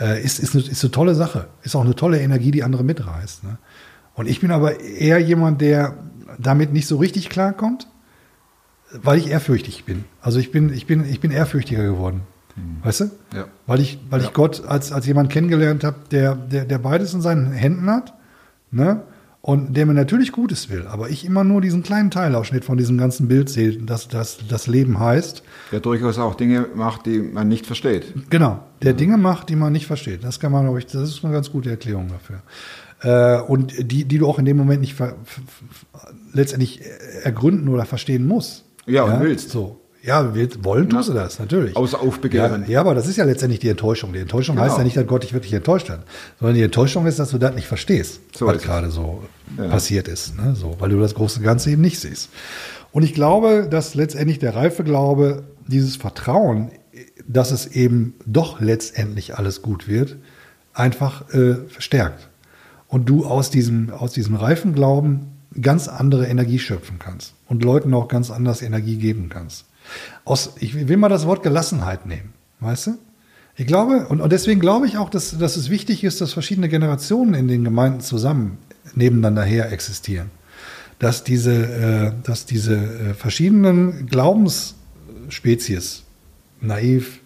[0.00, 1.48] äh, ist, ist, eine, ist eine tolle Sache.
[1.62, 3.44] Ist auch eine tolle Energie, die andere mitreißt.
[3.44, 3.58] Ne?
[4.14, 5.96] Und ich bin aber eher jemand, der
[6.38, 7.86] damit nicht so richtig klarkommt,
[8.92, 10.04] weil ich ehrfürchtig bin.
[10.20, 12.22] Also ich bin, ich bin, ich bin ehrfürchtiger geworden.
[12.82, 13.04] Weißt du?
[13.34, 13.46] Ja.
[13.66, 17.22] Weil ich, weil ich Gott als, als jemand kennengelernt habe, der, der, der beides in
[17.22, 18.14] seinen Händen hat,
[18.70, 19.02] ne?
[19.40, 22.96] Und der mir natürlich Gutes will, aber ich immer nur diesen kleinen Teilausschnitt von diesem
[22.96, 25.42] ganzen Bild sehe, dass das, das Leben heißt.
[25.72, 28.30] Der durchaus auch Dinge macht, die man nicht versteht.
[28.30, 30.22] Genau, der Dinge macht, die man nicht versteht.
[30.22, 32.42] Das kann man, glaube ich, das ist eine ganz gute Erklärung dafür.
[33.02, 34.94] Äh, und die, die du auch in dem Moment nicht
[36.32, 36.80] letztendlich
[37.24, 38.64] ergründen oder verstehen musst.
[38.86, 39.50] Ja, und willst.
[39.50, 39.81] So.
[40.04, 41.76] Ja, willst, wollen tust du das, natürlich.
[41.76, 42.62] Außer Aufbegehren.
[42.62, 44.12] Ja, ja, aber das ist ja letztendlich die Enttäuschung.
[44.12, 44.66] Die Enttäuschung Genau.
[44.66, 46.00] heißt ja nicht, dass Gott dich wirklich enttäuscht hat,
[46.40, 48.62] sondern die Enttäuschung ist, dass du das nicht verstehst, So was es.
[48.62, 49.22] gerade so
[49.56, 49.68] Ja.
[49.68, 50.36] passiert ist.
[50.36, 50.56] Ne?
[50.56, 52.30] So, weil du das große Ganze eben nicht siehst.
[52.90, 56.72] Und ich glaube, dass letztendlich der reife Glaube, dieses Vertrauen,
[57.28, 60.16] dass es eben doch letztendlich alles gut wird,
[60.74, 62.28] einfach äh, verstärkt.
[62.88, 65.28] Und du aus diesem, aus diesem reifen Glauben
[65.60, 69.66] ganz andere Energie schöpfen kannst und Leuten auch ganz anders Energie geben kannst.
[70.24, 72.98] Aus, ich will mal das Wort Gelassenheit nehmen, weißt du?
[73.56, 76.68] Ich glaube, und, und deswegen glaube ich auch, dass, dass es wichtig ist, dass verschiedene
[76.68, 78.58] Generationen in den Gemeinden zusammen
[78.94, 80.30] nebeneinander her existieren.
[80.98, 86.04] Dass diese, äh, dass diese äh, verschiedenen Glaubensspezies,
[86.60, 87.20] naiv,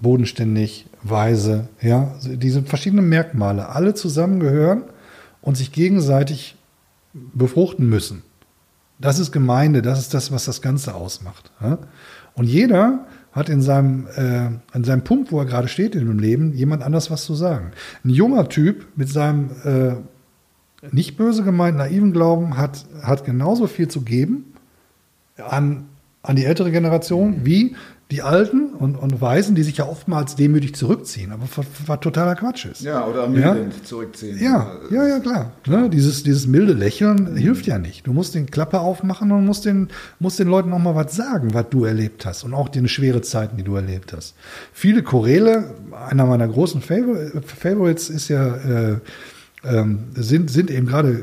[0.00, 4.82] bodenständig, weise, ja, diese verschiedenen Merkmale alle zusammengehören
[5.40, 6.56] und sich gegenseitig
[7.12, 8.22] befruchten müssen.
[9.00, 11.50] Das ist Gemeinde, das ist das, was das Ganze ausmacht.
[12.34, 16.18] Und jeder hat in seinem, äh, an seinem Punkt, wo er gerade steht in dem
[16.18, 17.70] Leben, jemand anders was zu sagen.
[18.04, 19.94] Ein junger Typ mit seinem äh,
[20.90, 24.54] nicht böse gemeint naiven Glauben hat, hat genauso viel zu geben
[25.36, 25.89] an,
[26.22, 27.76] an die ältere Generation wie
[28.10, 31.44] die Alten und, und Weisen, die sich ja oftmals demütig zurückziehen, aber
[31.86, 32.80] was, totaler Quatsch ist.
[32.80, 34.36] Ja, oder ermüdend zurückziehen.
[34.42, 35.52] Ja, ja, ja, klar.
[35.66, 35.88] Ne?
[35.88, 38.08] Dieses, dieses milde Lächeln hilft ja nicht.
[38.08, 41.54] Du musst den Klappe aufmachen und musst den, musst den Leuten auch mal was sagen,
[41.54, 44.34] was du erlebt hast und auch die schwere Zeiten, die du erlebt hast.
[44.72, 45.74] Viele Choräle,
[46.08, 48.96] einer meiner großen Favor Favorites ist ja, äh,
[49.62, 51.22] ähm, sind, sind eben gerade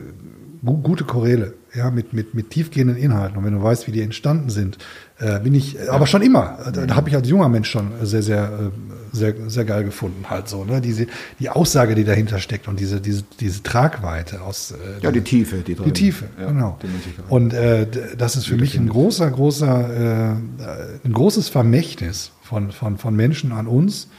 [0.64, 3.38] gu gute Choräle, ja, mit, mit, mit tiefgehenden Inhalten.
[3.38, 4.78] Und wenn du weißt, wie die entstanden sind,
[5.20, 8.24] äh, bin ich, aber schon immer, da, da habe ich als junger Mensch schon sehr,
[8.24, 10.82] sehr, äh, sehr, sehr geil gefunden, halt so, ne?
[10.82, 11.08] Diese,
[11.40, 14.72] die Aussage, die dahinter steckt und diese, diese, diese Tragweite aus.
[14.72, 16.78] Äh, Ja, die Tiefe, die die Tiefe, ja, genau.
[17.30, 22.98] Und äh, das ist für mich ein großer, großer, äh, ein großes Vermächtnis von, von,
[22.98, 24.10] von Menschen an uns,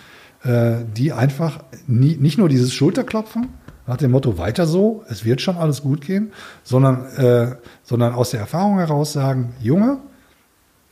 [0.45, 3.49] äh, die einfach nie, nicht nur dieses Schulterklopfen
[3.89, 6.31] nach dem Motto weiter so, es wird schon alles gut gehen,
[6.63, 9.99] sondern, äh, sondern aus der Erfahrung heraus sagen, Junge,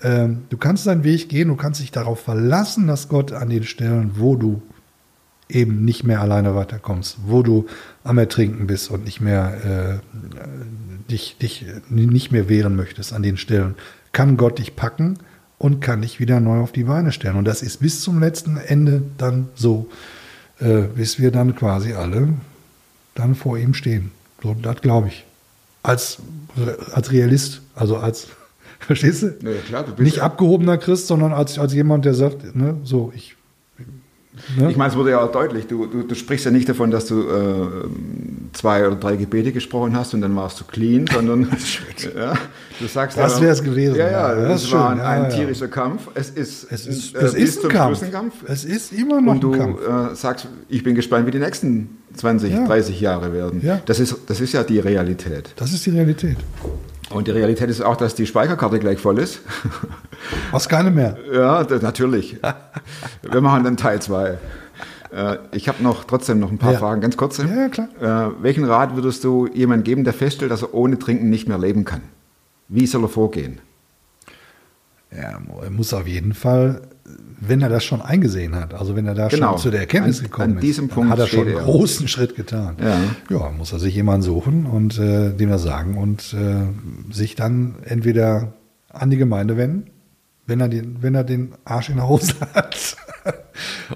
[0.03, 3.65] ähm, du kannst deinen Weg gehen, du kannst dich darauf verlassen, dass Gott an den
[3.65, 4.63] Stellen, wo du
[5.49, 7.67] eben nicht mehr alleine weiterkommst, wo du
[8.03, 13.37] am Ertrinken bist und nicht mehr äh, dich, dich nicht mehr wehren möchtest an den
[13.37, 13.75] Stellen,
[14.13, 15.19] kann Gott dich packen
[15.59, 17.37] und kann dich wieder neu auf die Beine stellen.
[17.37, 19.89] Und das ist bis zum letzten Ende dann so,
[20.59, 22.29] äh, bis wir dann quasi alle
[23.19, 24.11] dann vor ihm stehen.
[24.43, 25.25] So, das glaube ich.
[25.83, 26.19] Als,
[26.93, 28.29] als Realist, also als,
[28.81, 29.27] verstehst du?
[29.43, 32.77] Ja, klar, du bist Nicht ja- abgehobener Christ, sondern als, als jemand, der sagt, ne,
[32.85, 33.36] so, ich.
[34.57, 34.71] Ne?
[34.71, 37.07] Ich meine, es wurde ja auch deutlich, du, du, du sprichst ja nicht davon, dass
[37.07, 37.89] du äh,
[38.53, 41.43] zwei oder drei Gebete gesprochen hast und dann warst du clean, sondern
[42.17, 42.35] ja,
[42.79, 45.29] du sagst Das ja- wär's gewesen, Ja, ja, das es ist war schön, ein, ja,
[45.31, 46.09] tierischer Kampf.
[46.15, 48.11] Es ist, Es ist, äh, es ist ein Kampf.
[48.11, 48.35] Kampf.
[48.47, 50.13] Es ist immer noch Und du ein Kampf.
[50.13, 52.67] äh, sagst, ich bin gespannt, wie die nächsten 20, Ja.
[52.67, 53.63] 30 Jahre werden.
[53.87, 55.51] Das, ist, das ist ja die Realität.
[55.57, 56.37] Das ist die Realität.
[57.11, 59.41] Und die Realität ist auch, dass die Speicherkarte gleich voll ist.
[60.51, 61.17] Was keine mehr.
[61.33, 62.37] Ja, natürlich.
[63.23, 64.39] Wir machen dann Teil 2.
[65.13, 66.79] Äh, ich habe noch trotzdem noch ein paar Ja.
[66.79, 67.47] Fragen, ganz kurze.
[67.47, 67.89] Ja, ja, klar.
[68.01, 71.59] Äh, welchen Rat würdest du jemandem geben, der feststellt, dass er ohne Trinken nicht mehr
[71.59, 72.03] leben kann?
[72.69, 73.61] Wie soll er vorgehen?
[75.13, 76.83] Ja, er muss auf jeden Fall,
[77.39, 79.53] wenn er das schon eingesehen hat, also wenn er da Genau.
[79.53, 81.63] schon zu der Erkenntnis An- gekommen an diesem ist, Punkt hat er schon einen er.
[81.65, 82.77] großen Schritt getan.
[82.83, 82.99] Ja.
[83.39, 87.77] ja muss er sich jemanden suchen und äh, dem das sagen und äh, sich dann
[87.85, 88.55] entweder
[88.91, 89.91] an die Gemeinde wenden,
[90.47, 92.97] wenn er den, wenn er den Arsch in der Hose hat.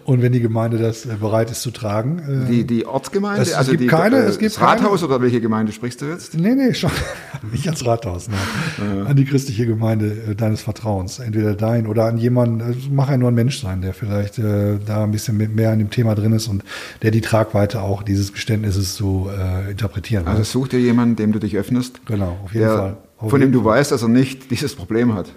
[0.04, 2.44] Und wenn die Gemeinde das äh, bereit ist zu tragen.
[2.46, 5.00] Äh, Die, die Ortsgemeinde, Es- es also gibt die, keine- äh, es gibt das Rathaus
[5.00, 6.34] keine- oder welche Gemeinde sprichst du jetzt?
[6.36, 6.90] Nee, nee, schon.
[7.52, 9.06] Nicht ans Rathaus, nein.
[9.06, 11.18] An die christliche Gemeinde deines Vertrauens.
[11.18, 14.78] Entweder dein oder an jemanden, äh, mach ja nur ein Mensch sein, der vielleicht äh,
[14.84, 16.62] da ein bisschen mehr an dem Thema drin ist und
[17.02, 21.38] der die Tragweite auch dieses Geständnisses so äh, interpretieren Also such dir jemanden, dem du
[21.38, 22.00] dich öffnest.
[22.06, 22.96] Genau, auf jeden Fall.
[23.18, 25.30] Auf Von dem du weißt, dass er nicht dieses Problem hat.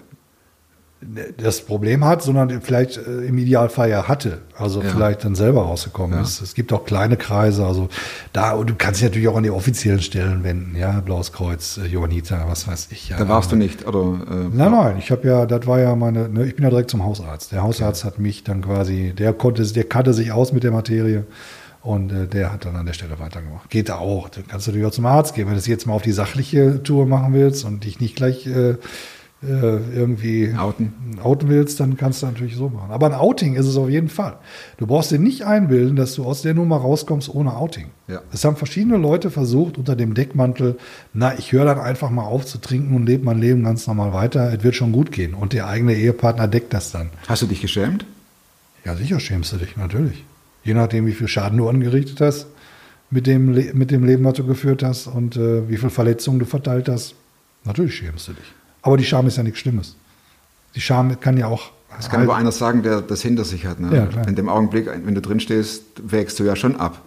[1.36, 4.88] Das Problem hat, sondern vielleicht äh, im Idealfall ja hatte, also Ja.
[4.90, 6.40] vielleicht dann selber rausgekommen ist.
[6.40, 7.88] Es gibt auch kleine Kreise, also
[8.32, 11.78] da, und du kannst dich natürlich auch an die offiziellen Stellen wenden, ja, Blaues Kreuz,
[11.78, 13.08] äh, Johanniter, was weiß ich.
[13.10, 14.18] Ja, Da warst du nicht, oder?
[14.30, 16.90] Äh, Nein, nein, ich habe ja, das war ja meine, ne, ich bin ja direkt
[16.90, 17.52] zum Hausarzt.
[17.52, 21.24] Der Hausarzt hat mich dann quasi, der konnte, der kannte sich aus mit der Materie
[21.82, 23.68] und äh, der hat dann an der Stelle weitergemacht.
[23.68, 26.02] Geht auch, du kannst natürlich auch zum Arzt gehen, wenn du es jetzt mal auf
[26.02, 28.76] die sachliche Tour machen willst und dich nicht gleich äh,
[29.48, 30.92] irgendwie Outen.
[31.22, 32.90] outen willst, dann kannst du natürlich so machen.
[32.90, 34.36] Aber ein Outing ist es auf jeden Fall.
[34.78, 37.86] Du brauchst dir nicht einbilden, dass du aus der Nummer rauskommst ohne Outing.
[38.08, 38.20] Ja.
[38.32, 40.76] Es haben verschiedene Leute versucht, unter dem Deckmantel,
[41.12, 44.12] na, ich höre dann einfach mal auf zu trinken und lebe mein Leben ganz normal
[44.12, 44.52] weiter.
[44.52, 45.34] Es wird schon gut gehen.
[45.34, 47.10] Und der eigene Ehepartner deckt das dann.
[47.28, 48.04] Hast du dich geschämt?
[48.84, 50.24] Ja, sicher schämst du dich, natürlich.
[50.62, 52.46] Je nachdem, wie viel Schaden du angerichtet hast
[53.10, 56.38] mit dem, Le mit dem Leben, was du geführt hast und äh, wie viel Verletzungen
[56.38, 57.14] du verteilt hast.
[57.64, 58.52] Natürlich schämst du dich.
[58.84, 59.96] Aber die Scham ist ja nichts Schlimmes.
[60.74, 61.70] Die Scham kann ja auch.
[61.96, 63.80] Das kann aber einer sagen, der das hinter sich hat.
[63.80, 64.08] Ne?
[64.14, 64.22] Ja.
[64.22, 67.00] In dem Augenblick, wenn du drin stehst, wägst du ja schon ab.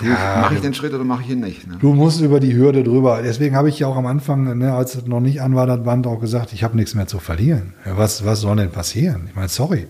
[0.00, 0.40] Ja.
[0.42, 1.66] mache ich den Schritt oder mache ich ihn nicht?
[1.66, 1.76] Ne?
[1.80, 3.20] Du musst über die Hürde drüber.
[3.22, 5.82] Deswegen habe ich ja auch am Anfang, ne, als es noch nicht an war, das
[5.82, 7.74] Band auch gesagt, ich habe nichts mehr zu verlieren.
[7.84, 9.24] Was, was soll denn passieren?
[9.28, 9.86] Ich meine, sorry.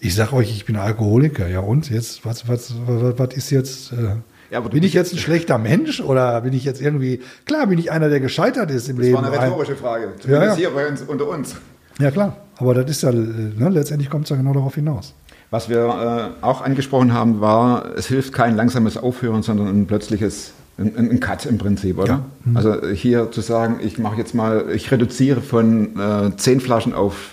[0.00, 1.46] Ich sag euch, ich bin Alkoholiker.
[1.46, 3.92] Ja und jetzt, was, was, was, was ist jetzt?
[3.92, 4.16] Äh,
[4.50, 7.20] Ja, aber bin ich jetzt ein schlechter Mensch oder bin ich jetzt irgendwie?
[7.46, 9.16] Klar, bin ich einer, der gescheitert ist im Das Leben.
[9.18, 10.06] war eine Ein- rhetorische Frage.
[10.06, 10.56] Ja, Zumindest ja.
[10.56, 11.54] hier bei uns, unter uns.
[12.00, 15.14] Ja klar, aber das ist ja, ne, letztendlich kommt es ja genau darauf hinaus.
[15.50, 20.52] Was wir äh, auch angesprochen haben, war, es hilft kein langsames Aufhören, sondern ein plötzliches,
[20.78, 22.08] ein, ein Cut im Prinzip, oder?
[22.46, 22.52] Ja.
[22.54, 27.32] Also hier zu sagen, ich mache jetzt mal, ich reduziere von äh, zehn Flaschen auf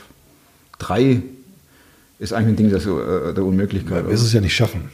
[0.79, 1.21] drei,
[2.19, 4.05] ist eigentlich ein Ding der, äh, der Unmöglichkeit.
[4.05, 4.89] Du wirst es ja nicht schaffen.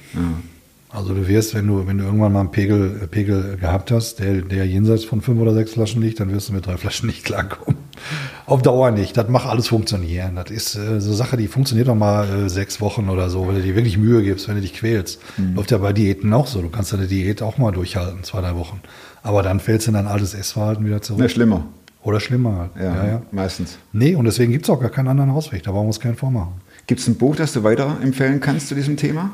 [0.93, 4.19] Also du wirst, wenn du, wenn du irgendwann mal einen Pegel, äh, Pegel gehabt hast,
[4.19, 7.07] der, der jenseits von fünf oder sechs Flaschen liegt, dann wirst du mit drei Flaschen
[7.07, 7.79] nicht klarkommen.
[8.45, 9.17] Auf Dauer nicht.
[9.17, 10.35] Das macht alles funktionieren.
[10.35, 13.47] Das ist äh, so eine Sache, die funktioniert doch mal äh, sechs Wochen oder so,
[13.47, 15.19] wenn du dir wirklich Mühe gibst, wenn du dich quälst.
[15.55, 16.61] Läuft ja bei Diäten auch so.
[16.61, 18.79] Du kannst deine Diät auch mal durchhalten, zwei, drei Wochen.
[19.23, 21.21] Aber dann fällst du in dein altes Essverhalten wieder zurück.
[21.21, 21.65] Ne, schlimmer.
[22.03, 22.71] Oder schlimmer halt.
[22.75, 23.21] Ja, ja, ja.
[23.31, 23.79] meistens.
[23.93, 25.63] Nee, und deswegen gibt es auch gar keinen anderen Ausweg.
[25.63, 26.61] Da brauchen wir uns keinen vormachen.
[26.85, 29.31] Gibt es ein Buch, das du weiterempfehlen kannst zu diesem Thema?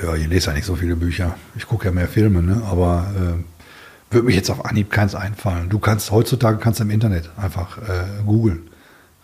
[0.00, 1.36] Ja, ich lese ja nicht so viele Bücher.
[1.56, 2.62] Ich gucke ja mehr Filme, ne?
[2.70, 5.68] aber äh, würde mir jetzt auf Anhieb keins einfallen.
[5.68, 8.62] Du kannst heutzutage kannst du im Internet einfach äh, googeln.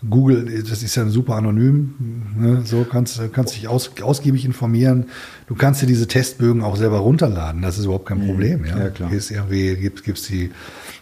[0.09, 1.95] Google, das ist ja super anonym,
[2.39, 2.63] ne?
[2.65, 5.07] so kannst kannst dich aus, ausgiebig informieren.
[5.49, 8.65] Du kannst dir diese Testbögen auch selber runterladen, das ist überhaupt kein Problem.
[8.67, 8.81] Ja, Mhm.
[8.83, 9.11] Ja, klar.
[9.11, 10.51] Gehst irgendwie, gibst, gibst die,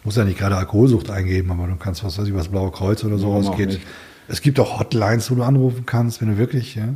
[0.04, 3.02] musst ja nicht gerade Alkoholsucht eingeben, aber du kannst, was weiß ich, was Blaue Kreuz
[3.02, 3.70] oder Warum sowas auch geht.
[3.70, 3.80] nicht?
[4.26, 6.94] Es gibt auch Hotlines, wo du anrufen kannst, wenn du wirklich, ja.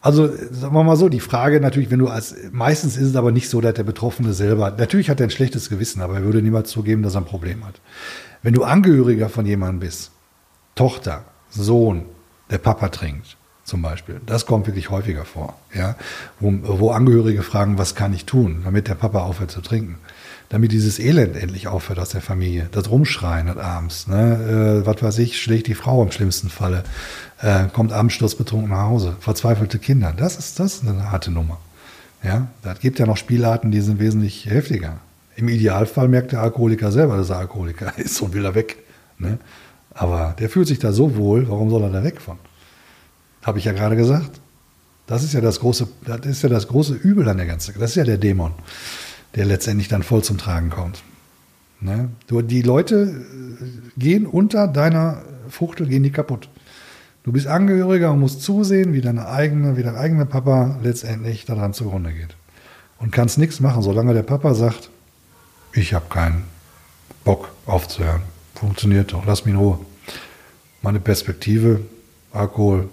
[0.00, 3.32] Also, sagen wir mal so, die Frage natürlich, wenn du als, meistens ist es aber
[3.32, 6.40] nicht so, dass der Betroffene selber, natürlich hat er ein schlechtes Gewissen, aber er würde
[6.40, 7.80] niemals zugeben, dass er ein Problem hat.
[8.42, 10.12] Wenn du Angehöriger von jemandem bist,
[10.76, 12.04] Tochter, Sohn,
[12.50, 15.96] der Papa trinkt, zum Beispiel, das kommt wirklich häufiger vor, ja.
[16.38, 19.98] Wo, wo Angehörige fragen, was kann ich tun, damit der Papa aufhört zu trinken
[20.48, 22.68] damit dieses Elend endlich aufhört aus der Familie.
[22.72, 24.82] Das Rumschreien das abends, ne?
[24.82, 26.84] äh, was weiß ich, schlägt die Frau im schlimmsten Falle,
[27.42, 30.14] äh, kommt abends sturzbetrunken nach Hause, verzweifelte Kinder.
[30.16, 31.58] Das ist das ist eine harte Nummer.
[32.22, 34.98] Ja, das gibt ja noch Spielarten, die sind wesentlich heftiger.
[35.36, 38.78] Im Idealfall merkt der Alkoholiker selber, dass er Alkoholiker ist und will er weg.
[39.18, 39.38] Ne?
[39.94, 42.38] Aber der fühlt sich da so wohl, warum soll er da weg von?
[43.42, 44.40] Habe ich ja gerade gesagt.
[45.06, 47.74] Das ist ja das große, das ist ja das große Übel an der ganzen.
[47.78, 48.52] Das ist ja der Dämon
[49.34, 51.02] der letztendlich dann voll zum Tragen kommt.
[51.80, 52.10] Ne?
[52.30, 53.24] Die Leute
[53.60, 56.48] äh, gehen unter deiner Fuchtel, gehen die kaputt.
[57.22, 61.74] Du bist Angehöriger und musst zusehen, wie deine eigene, wie dein eigener Papa letztendlich daran
[61.74, 62.36] zugrunde geht.
[62.98, 64.90] Und kannst nichts machen, solange der Papa sagt,
[65.72, 66.44] ich habe keinen
[67.24, 68.22] Bock aufzuhören.
[68.54, 69.78] Funktioniert doch, lass mich in Ruhe.
[70.82, 71.80] Meine Perspektive,
[72.32, 72.88] Alkohol,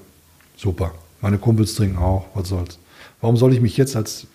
[0.58, 0.94] super.
[1.22, 2.78] Meine Kumpels trinken auch, was soll's.
[3.22, 4.28] Warum soll ich mich jetzt als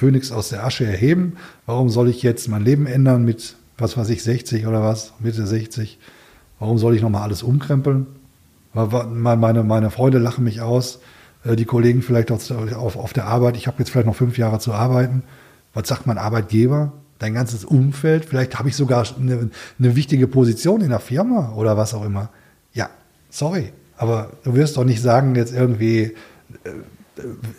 [0.00, 1.34] Phönix aus der Asche erheben.
[1.66, 5.46] Warum soll ich jetzt mein Leben ändern mit, was weiß ich, 60 oder was, Mitte
[5.46, 5.98] 60?
[6.58, 8.06] Warum soll ich nochmal alles umkrempeln?
[8.72, 11.00] Meine, meine Freunde lachen mich aus,
[11.44, 13.58] äh, die Kollegen vielleicht auf, auf, der Arbeit.
[13.58, 15.22] Ich habe jetzt vielleicht noch fünf Jahre zu arbeiten.
[15.74, 16.94] Was sagt mein Arbeitgeber?
[17.18, 18.24] Dein ganzes Umfeld?
[18.24, 22.30] Vielleicht habe ich sogar eine, eine wichtige Position in der Firma oder was auch immer.
[22.72, 22.88] Ja,
[23.28, 23.74] sorry.
[23.98, 26.14] Aber du wirst doch nicht sagen, jetzt irgendwie,
[26.64, 26.70] äh,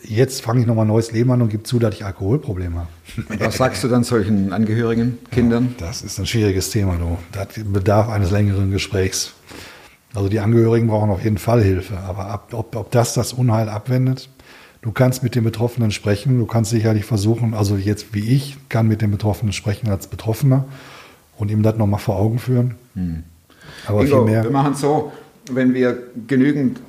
[0.03, 2.89] jetzt fange ich nochmal ein neues Leben an und gebe zu, dass ich Alkoholprobleme habe.
[3.39, 5.75] Was sagst du dann solchen Angehörigen, Kindern?
[5.77, 7.17] Das ist ein schwieriges Thema, du.
[7.31, 9.33] Das bedarf eines längeren Gesprächs.
[10.13, 11.97] Also die Angehörigen brauchen auf jeden Fall Hilfe.
[11.97, 14.29] Aber ab, ob, ob das das Unheil abwendet,
[14.81, 16.39] du kannst mit den Betroffenen sprechen.
[16.39, 20.65] Du kannst sicherlich versuchen, also jetzt wie ich, kann mit den Betroffenen sprechen als Betroffener
[21.37, 22.75] und ihm das nochmal vor Augen führen.
[23.87, 24.43] Aber Ingo, viel mehr.
[24.43, 25.11] wir machen es so,
[25.49, 25.97] wenn wir
[26.27, 26.81] genügend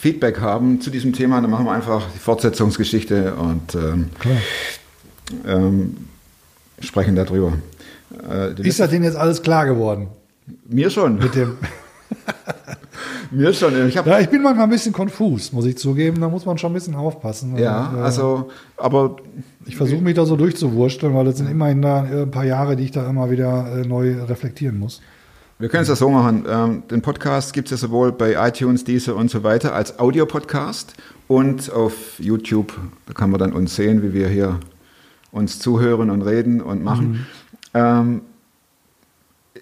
[0.00, 4.10] Feedback haben zu diesem Thema, dann machen wir einfach die Fortsetzungsgeschichte und ähm,
[5.46, 5.96] ähm,
[6.80, 7.54] sprechen darüber.
[8.30, 10.08] Äh, Ist das denn jetzt alles klar geworden?
[10.68, 11.56] mir schon, Mit dem
[13.30, 13.88] mir schon.
[13.88, 16.20] Ich ja, ich bin manchmal ein bisschen konfus, muss ich zugeben.
[16.20, 17.56] Da muss man schon ein bisschen aufpassen.
[17.58, 19.16] ja, Und, äh, also, aber
[19.66, 22.84] Ich versuche mich da so durchzuwursteln, weil das sind immerhin da ein paar Jahre, die
[22.84, 25.02] ich da immer wieder äh, neu reflektieren muss.
[25.60, 26.44] Wir können es ja so machen.
[26.48, 30.94] Ähm, den Podcast gibt es ja sowohl bei iTunes, Deezer und so weiter als Audiopodcast
[31.26, 32.72] und auf YouTube.
[33.06, 34.60] Da kann man dann uns sehen, wie wir hier
[35.32, 37.26] uns zuhören und reden und machen.
[37.74, 38.22] Ähm,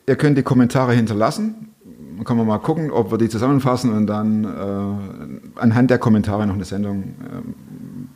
[0.07, 1.69] ihr könnt die Kommentare hinterlassen.
[2.17, 6.47] Dann kann man mal gucken, ob wir die zusammenfassen und dann äh, anhand der Kommentare
[6.47, 7.55] noch eine Sendung ähm,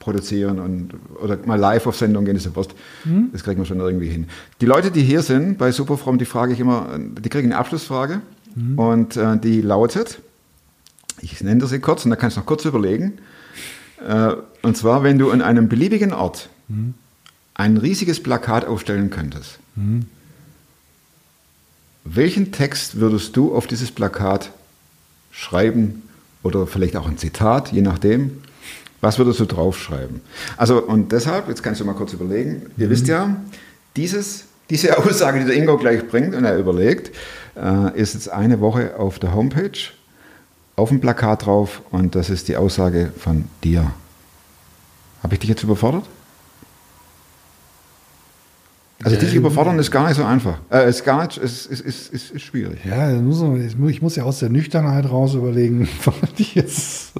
[0.00, 2.74] produzieren und oder mal live auf Sendung gehen, ist ja Wurst.
[3.32, 4.26] Das kriegen wir schon irgendwie hin.
[4.60, 8.22] Die Leute, die hier sind bei Superfrom, die frage ich immer, die kriegen eine Abschlussfrage
[8.76, 10.20] und äh, die lautet,
[11.20, 13.18] ich nenne sie kurz und da kannst du noch kurz überlegen.
[14.04, 14.32] Äh,
[14.62, 16.48] und zwar, wenn du an einem beliebigen Ort
[17.54, 19.58] ein riesiges Plakat aufstellen könntest,
[22.04, 24.50] welchen Text würdest du auf dieses Plakat
[25.30, 26.02] schreiben
[26.42, 28.42] oder vielleicht auch ein Zitat, je nachdem,
[29.00, 30.20] Was würdest du draufschreiben?
[30.56, 33.36] Also, und deshalb, jetzt kannst du mal kurz überlegen, ihr wisst ja,
[33.96, 37.16] dieses, diese Aussage, die der Ingo gleich bringt und er überlegt,
[37.56, 39.78] äh, ist jetzt eine Woche auf der Homepage,
[40.76, 43.92] auf dem Plakat drauf und das ist die Aussage von dir.
[45.22, 46.04] Habe ich dich jetzt überfordert?
[49.02, 50.58] Also dich überfordern ist gar nicht so einfach.
[50.70, 52.80] Äh, ist gar nicht, ist, ist, ist, ist, ist schwierig.
[52.84, 57.12] Ja, ich muss ja aus der Nüchternheit raus überlegen, was ich jetzt.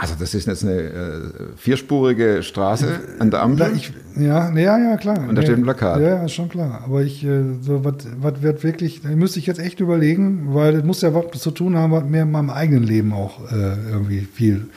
[0.00, 1.20] Also das ist jetzt eine äh,
[1.56, 3.70] vierspurige Straße an der Ampel.
[3.76, 5.28] Ich, ja, ja, ja, klar.
[5.28, 6.00] Und da steht ein Plakat.
[6.00, 6.80] Ja, ist schon klar.
[6.86, 10.72] Aber ich, äh, so, was was wird wirklich, da müsste ich jetzt echt überlegen, weil
[10.72, 13.76] das muss ja was zu tun haben, was mir in meinem eigenen Leben auch äh,
[13.90, 14.68] irgendwie viel,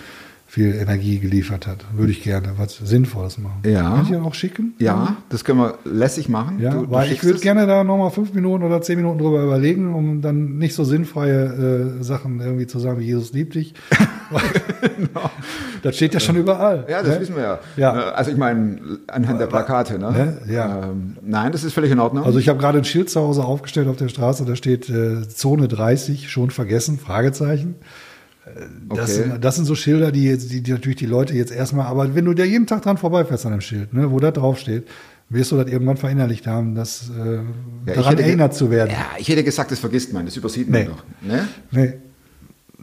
[0.54, 1.84] viel Energie geliefert hat.
[1.96, 3.64] Würde ich gerne was Sinnvolles machen.
[3.66, 3.82] Ja.
[3.90, 4.76] Kann ich dir auch schicken?
[4.78, 6.60] ja, das können wir lässig machen.
[6.60, 9.18] Ja, Du- du weil ich schickst würde gerne da nochmal fünf Minuten oder zehn Minuten
[9.18, 13.56] drüber überlegen, um dann nicht so sinnfreie äh, Sachen irgendwie zu sagen, wie Jesus liebt
[13.56, 13.74] dich.
[15.82, 16.86] Das steht ja schon überall.
[16.90, 17.22] Ja, das ne?
[17.22, 17.60] wissen wir ja.
[17.76, 18.10] Ja.
[18.10, 20.12] Äh, Also ich meine, anhand der Plakate, ne?
[20.12, 20.54] Ne?
[20.54, 20.84] Ja.
[20.86, 22.24] Ähm, nein, das ist völlig in Ordnung.
[22.24, 25.28] Also ich habe gerade ein Schild zu Hause aufgestellt auf der Straße, da steht äh,
[25.28, 27.76] Zone 30, schon vergessen, Fragezeichen.
[28.90, 29.12] Das, Okay.
[29.30, 32.14] sind, das sind so Schilder, die, jetzt, die, die natürlich die Leute jetzt erstmal, aber
[32.16, 34.86] wenn du da jeden Tag dran vorbeifährst an dem Schild, ne, wo da drauf steht,
[35.30, 37.42] wirst du das irgendwann verinnerlicht haben, das, äh, Ja,
[37.96, 38.90] daran hätte erinnert zu werden.
[38.92, 40.88] ja, ich hätte gesagt, das vergisst man, das übersieht man Nee.
[40.88, 41.04] doch.
[41.22, 41.48] Ne?
[41.72, 41.94] Nee.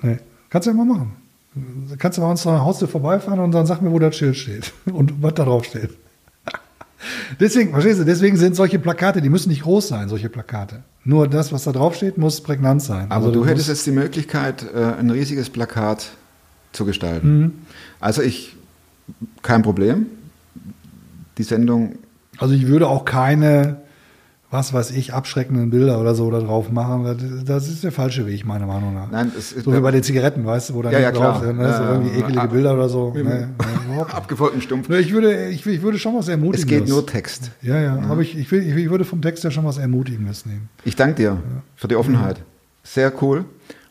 [0.03, 0.19] nee.
[0.49, 1.13] Kannst du ja mal machen.
[1.99, 4.73] Kannst du bei uns nach Hause vorbeifahren und dann sag mir, wo das Schild steht
[4.93, 5.91] und was da drauf steht.
[7.39, 10.83] Deswegen, verstehst du, deswegen sind solche Plakate, die müssen nicht groß sein, solche Plakate.
[11.05, 13.07] Nur das, was da drauf steht, muss prägnant sein.
[13.11, 16.11] Aber Also du hättest jetzt die Möglichkeit, äh, ein riesiges Plakat
[16.73, 17.41] zu gestalten.
[17.41, 17.53] Mhm.
[18.01, 18.57] Also ich,
[19.43, 20.07] kein Problem.
[21.39, 21.97] Die Sendung,
[22.39, 23.77] Also ich würde auch keine,
[24.53, 27.05] was weiß ich, abschreckenden Bilder oder so da drauf machen.
[27.05, 29.09] Das, das ist der falsche Weg, meiner Meinung nach.
[29.11, 31.41] Nein, es ist- so wie bei den Zigaretten, weißt du, wo dann Ja, ja, drauf
[31.41, 31.63] sind, ne?
[31.65, 31.93] Ja, so ja.
[31.93, 33.13] irgendwie ekelige Ab- Bilder oder so.
[33.15, 34.15] Nicht.
[34.15, 34.89] abgefolgten Stumpf.
[34.89, 36.69] Ne, Ich würde, ich, ich würde schon was Es Ermutigendes.
[36.81, 37.51] geht nur Text.
[37.63, 40.69] Ja, ja, aber ich, ich, will, ich, würde vom Text ja schon was Ermutigendes nehmen.
[40.85, 41.39] Ich danke dir
[41.77, 42.41] für die Offenheit.
[42.83, 43.45] Sehr cool.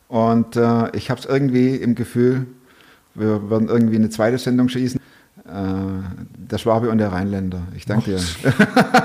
[0.09, 2.47] Und äh, ich habe es irgendwie im Gefühl,
[3.15, 4.99] wir werden irgendwie eine zweite Sendung schießen.
[5.49, 6.03] Äh,
[6.51, 7.61] der Schwabe und der Rheinländer.
[7.75, 8.19] Ich danke dir.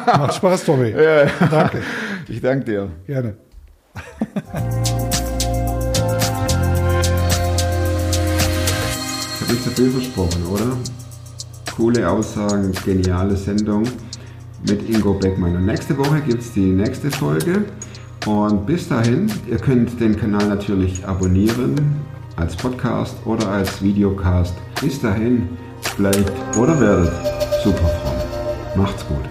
[0.07, 0.92] Macht Spaß, Tommy.
[1.51, 1.82] Danke.
[2.28, 2.88] Ich danke dir.
[3.07, 3.36] Gerne.
[3.95, 4.03] Ich
[9.40, 10.76] habe nicht zu viel versprochen, oder?
[11.76, 13.84] Coole Aussagen, geniale Sendung
[14.68, 15.57] mit Ingo Beckmann.
[15.57, 17.64] Und nächste Woche gibt es die nächste Folge.
[18.26, 21.74] Und bis dahin, ihr könnt den Kanal natürlich abonnieren
[22.36, 24.55] als Podcast oder als Videocast.
[24.80, 25.49] Bis dahin,
[25.97, 27.12] vielleicht oder werdet
[27.62, 28.76] super Frauen.
[28.76, 29.24] Macht's gut.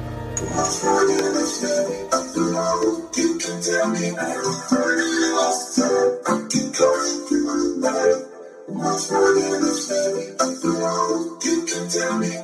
[8.66, 9.64] What's my name?
[10.39, 11.38] Nothing wrong.
[11.43, 12.43] You can tell me.